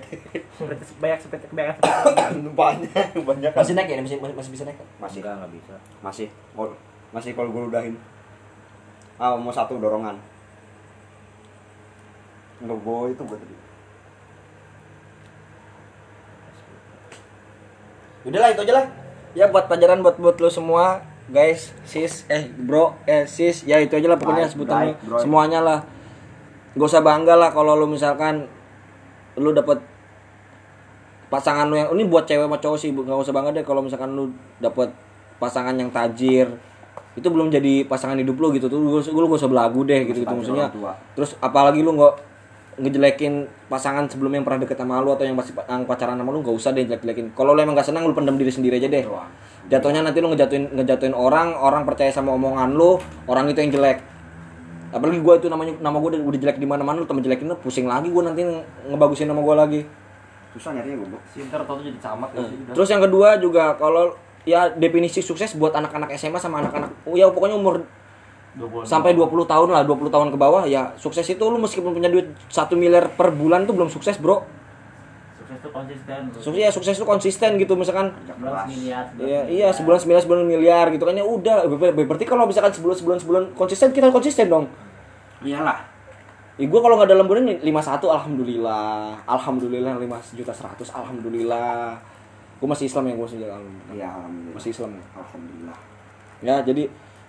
Spread 0.53 0.79
banyak 1.01 1.19
spread 1.19 1.41
banyak 1.49 1.75
banyak, 2.61 3.09
banyak. 3.17 3.51
masih 3.57 3.73
naik 3.73 3.89
ya 3.89 3.97
masih 3.97 4.17
masih, 4.21 4.35
masih 4.37 4.51
bisa 4.53 4.63
naik 4.69 4.77
kan? 4.77 4.87
Masih, 5.01 5.19
Enggak, 5.25 5.33
enggak 5.41 5.51
bisa. 5.57 5.75
masih. 6.05 6.27
Masih 7.09 7.31
kalau 7.33 7.49
gue 7.49 7.63
udahin. 7.67 7.95
Ah, 9.17 9.33
mau 9.33 9.49
satu 9.49 9.81
dorongan. 9.81 10.13
Logo 12.61 13.09
itu 13.09 13.21
gue 13.25 13.37
tadi. 13.37 13.55
Udahlah 18.21 18.53
itu 18.53 18.61
aja 18.61 18.73
lah. 18.77 18.85
Ya 19.33 19.49
buat 19.49 19.65
pelajaran 19.65 20.05
buat 20.05 20.21
buat 20.21 20.37
lo 20.37 20.53
semua, 20.53 21.01
guys, 21.27 21.73
sis, 21.81 22.27
eh 22.27 22.45
bro, 22.51 22.93
eh 23.07 23.25
sis, 23.25 23.63
ya 23.63 23.79
itu 23.79 23.95
aja 23.95 24.05
lah 24.05 24.19
pokoknya 24.19 24.45
sebutannya 24.45 24.93
semuanya 25.17 25.59
lah. 25.63 25.79
Gak 26.71 26.87
usah 26.87 27.03
bangga 27.03 27.35
lah 27.35 27.51
kalau 27.51 27.75
lo 27.75 27.83
misalkan 27.83 28.47
lu 29.35 29.51
dapet 29.51 29.79
pasangan 31.31 31.67
lu 31.67 31.79
yang 31.79 31.91
ini 31.95 32.03
buat 32.07 32.27
cewek 32.27 32.47
sama 32.47 32.59
cowok 32.59 32.77
sih 32.79 32.91
gak 32.91 33.15
usah 33.15 33.31
bangga 33.35 33.55
deh 33.55 33.63
kalau 33.63 33.83
misalkan 33.83 34.11
lu 34.15 34.31
dapet 34.63 34.91
pasangan 35.39 35.75
yang 35.75 35.91
tajir. 35.91 36.47
Itu 37.11 37.27
belum 37.27 37.51
jadi 37.51 37.83
pasangan 37.87 38.15
hidup 38.19 38.39
lu 38.39 38.55
gitu. 38.55 38.71
Tuh 38.71 38.79
lu, 38.79 38.99
lu 39.03 39.25
gak 39.31 39.39
usah 39.43 39.51
belagu 39.51 39.83
deh 39.83 40.07
gitu 40.07 40.23
gitu 40.23 40.31
maksudnya. 40.31 40.71
terus 41.15 41.35
apalagi 41.43 41.83
lu 41.83 41.95
nggak 41.95 42.31
ngejelekin 42.79 43.51
pasangan 43.67 44.07
sebelum 44.07 44.31
yang 44.31 44.47
pernah 44.47 44.63
deket 44.63 44.79
sama 44.79 45.03
lu 45.03 45.11
atau 45.11 45.27
yang 45.27 45.35
masih 45.35 45.51
yang 45.67 45.83
pacaran 45.83 46.15
sama 46.15 46.31
lu 46.31 46.39
nggak 46.39 46.55
usah 46.55 46.71
deh 46.71 46.87
jelek-jelekin. 46.87 47.35
Kalau 47.35 47.51
lu 47.51 47.59
emang 47.59 47.75
gak 47.75 47.91
senang 47.91 48.07
lu 48.07 48.15
pendam 48.15 48.39
diri 48.39 48.47
sendiri 48.47 48.79
aja 48.79 48.87
deh. 48.87 49.03
Jatuhnya 49.67 50.07
nanti 50.07 50.23
lu 50.23 50.31
ngejatuhin 50.31 50.71
ngejatuhin 50.71 51.11
orang 51.11 51.51
orang 51.51 51.83
percaya 51.83 52.15
sama 52.15 52.31
omongan 52.31 52.71
lu 52.71 52.95
orang 53.27 53.51
itu 53.51 53.59
yang 53.59 53.75
jelek 53.75 54.10
apalagi 54.91 55.19
gua 55.19 55.39
itu 55.39 55.47
namanya 55.47 55.73
nama 55.79 55.97
gua 55.97 56.13
udah, 56.13 56.21
udah 56.21 56.39
jelek 56.39 56.57
di 56.57 56.67
mana-mana 56.67 56.99
lu 56.99 57.07
temen 57.07 57.19
jelekin 57.19 57.47
pusing 57.57 57.87
lagi 57.87 58.07
gua 58.07 58.27
nanti 58.27 58.43
nge- 58.43 58.91
ngebagusin 58.91 59.25
nama 59.25 59.39
gua 59.39 59.55
lagi. 59.57 59.87
Susah 60.51 60.75
nyarinya 60.75 60.99
goblok 60.99 61.23
Sinter 61.31 61.63
tau 61.63 61.79
jadi 61.79 61.95
camat 61.97 62.29
ya 62.31 62.43
udah. 62.43 62.75
terus 62.75 62.87
yang 62.91 62.99
kedua 62.99 63.39
juga 63.39 63.71
kalau 63.79 64.11
ya 64.43 64.67
definisi 64.67 65.23
sukses 65.23 65.55
buat 65.55 65.71
anak-anak 65.71 66.11
SMA 66.13 66.37
sama 66.37 66.59
anak-anak 66.59 66.91
ya 67.07 67.31
pokoknya 67.31 67.55
umur 67.55 67.87
20 68.51 68.83
sampai 68.83 69.15
20 69.15 69.31
tahun 69.47 69.67
lah 69.71 69.87
20 69.87 70.11
tahun 70.11 70.27
ke 70.27 70.35
bawah 70.35 70.67
ya 70.67 70.91
sukses 70.99 71.23
itu 71.23 71.39
lu 71.39 71.55
meskipun 71.55 71.95
punya 71.95 72.11
duit 72.11 72.35
1 72.51 72.67
miliar 72.75 73.07
per 73.15 73.31
bulan 73.31 73.63
tuh 73.63 73.71
belum 73.71 73.87
sukses 73.87 74.19
bro 74.19 74.43
Sukses 75.51 75.67
tuh 75.67 75.71
konsisten. 75.75 76.19
sukses 76.31 76.55
ya 76.63 76.69
sukses 76.71 76.95
itu 76.95 77.03
konsisten 77.03 77.49
gitu. 77.59 77.73
Misalkan 77.75 78.15
Sebelas 78.23 78.63
miliar. 78.71 79.03
Iya, 79.19 79.41
iya 79.51 79.67
sebulan 79.75 79.99
sembilan 79.99 80.21
sebulan 80.23 80.43
miliar 80.47 80.85
gitu 80.95 81.03
kan 81.03 81.11
ya 81.11 81.27
udah. 81.27 81.67
Ber- 81.67 81.91
ber- 81.91 82.07
berarti 82.07 82.23
kalau 82.23 82.47
misalkan 82.47 82.71
sebulan 82.71 82.95
sebulan 82.95 83.17
sebulan 83.19 83.43
konsisten 83.59 83.91
kita 83.91 84.07
konsisten 84.15 84.47
dong. 84.47 84.71
Iyalah. 85.43 85.83
Ya 86.55 86.67
gue 86.71 86.79
kalau 86.79 86.95
nggak 86.95 87.09
dalam 87.11 87.27
bulan 87.27 87.43
ini 87.51 87.59
51 87.67 88.07
alhamdulillah. 88.07 89.19
Alhamdulillah 89.27 89.99
5 89.99 90.39
juta 90.39 90.53
100 90.55 90.87
alhamdulillah. 90.87 91.99
Gue 92.63 92.67
masih 92.69 92.87
Islam 92.87 93.11
ya 93.11 93.13
gue 93.17 93.25
masih 93.27 93.37
alhamdulillah 93.43 93.95
iya 93.97 94.07
alhamdulillah. 94.07 94.55
Masih 94.55 94.69
Islam 94.71 94.89
ya. 94.95 95.03
alhamdulillah. 95.19 95.77
Ya 96.39 96.55
jadi 96.63 96.83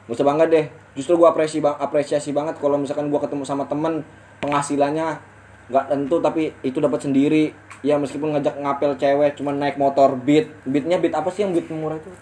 gak 0.07 0.15
usah 0.15 0.27
bangga 0.31 0.45
deh. 0.47 0.67
Justru 0.95 1.19
gue 1.19 1.27
apresiasi 1.27 1.59
bang 1.59 1.75
apresiasi 1.81 2.31
banget 2.31 2.55
kalau 2.63 2.79
misalkan 2.79 3.11
gue 3.11 3.19
ketemu 3.19 3.43
sama 3.43 3.65
temen 3.67 4.07
penghasilannya 4.45 5.32
nggak 5.73 5.89
tentu 5.89 6.21
tapi 6.21 6.53
itu 6.61 6.77
dapat 6.79 7.01
sendiri. 7.01 7.57
Ya 7.83 7.97
meskipun 7.99 8.37
ngajak 8.37 8.61
ngapel 8.61 8.95
cewek 9.01 9.41
cuman 9.41 9.57
naik 9.57 9.81
motor 9.81 10.15
beat. 10.15 10.53
Beatnya 10.69 11.01
beat 11.01 11.17
apa 11.17 11.33
sih 11.33 11.49
yang 11.49 11.57
beat 11.57 11.67
murah 11.73 11.97
itu? 11.97 12.13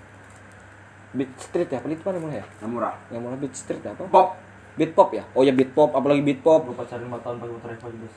Beat 1.11 1.31
street 1.43 1.69
ya 1.75 1.83
apa 1.83 1.91
itu 1.91 2.01
apa 2.07 2.15
namanya 2.17 2.41
ya? 2.41 2.47
Yang 2.63 2.71
murah. 2.71 2.95
Yang 3.11 3.21
murah 3.27 3.39
beat 3.43 3.55
street 3.59 3.83
apa? 3.83 4.07
Pop. 4.07 4.39
Beat 4.79 4.95
pop 4.95 5.11
ya? 5.11 5.27
Oh 5.35 5.43
ya 5.43 5.51
beat 5.51 5.75
pop. 5.75 5.91
Apalagi 5.93 6.23
beat 6.23 6.41
pop. 6.41 6.63
Gue 6.65 6.79
pacaran 6.79 7.11
5 7.11 7.27
tahun 7.27 7.37
pakai 7.43 7.53
motor 7.59 7.71
Evo 7.75 7.89
juga 7.91 8.09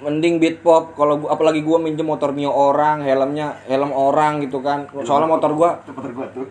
mending 0.00 0.40
beat 0.40 0.56
pop. 0.64 0.96
Kalau 0.96 1.20
gua 1.20 1.36
apalagi 1.36 1.60
gua 1.60 1.76
minjem 1.76 2.08
motor 2.08 2.32
mio 2.32 2.48
orang 2.48 3.04
helmnya 3.04 3.60
helm 3.68 3.92
orang 3.92 4.40
gitu 4.44 4.64
kan. 4.64 4.88
Soalnya 5.04 5.28
motor. 5.28 5.52
gua 5.52 5.80
itu 5.84 5.92
motor 5.92 6.12
gua 6.16 6.26
tuh. 6.32 6.44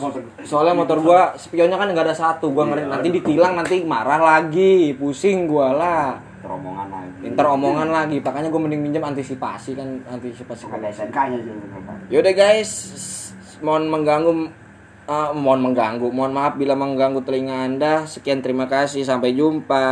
Motor 0.00 0.20
gua. 0.20 0.44
soalnya 0.44 0.74
motor 0.76 0.98
gua 1.00 1.20
spionnya 1.40 1.76
kan 1.80 1.88
nggak 1.88 2.06
ada 2.12 2.16
satu. 2.16 2.52
Gua 2.52 2.68
ngeri 2.68 2.84
nanti 2.84 3.08
ditilang 3.08 3.56
nanti 3.56 3.80
marah 3.84 4.20
lagi. 4.20 4.92
Pusing 4.96 5.48
gua 5.48 5.72
lah 5.72 6.29
teromongan 6.40 6.88
lagi. 6.88 7.24
Ntar 7.30 7.46
omongan 7.52 7.88
lagi 7.92 8.16
makanya 8.20 8.48
gua 8.48 8.60
mending 8.64 8.82
minjem 8.82 9.04
antisipasi 9.04 9.76
kan 9.76 9.88
antisipasi 10.08 10.64
ada 10.68 10.88
SNK 10.88 11.16
nya 11.16 11.38
juga 11.40 11.92
Yaudah 12.10 12.34
guys, 12.34 12.70
mohon 13.60 13.86
mengganggu 13.92 14.32
ah, 15.10 15.30
mohon 15.34 15.60
mengganggu, 15.60 16.08
mohon 16.10 16.32
maaf 16.32 16.54
bila 16.56 16.78
mengganggu 16.78 17.20
telinga 17.26 17.66
Anda. 17.66 17.94
Sekian 18.06 18.40
terima 18.40 18.70
kasih, 18.70 19.02
sampai 19.02 19.34
jumpa. 19.34 19.84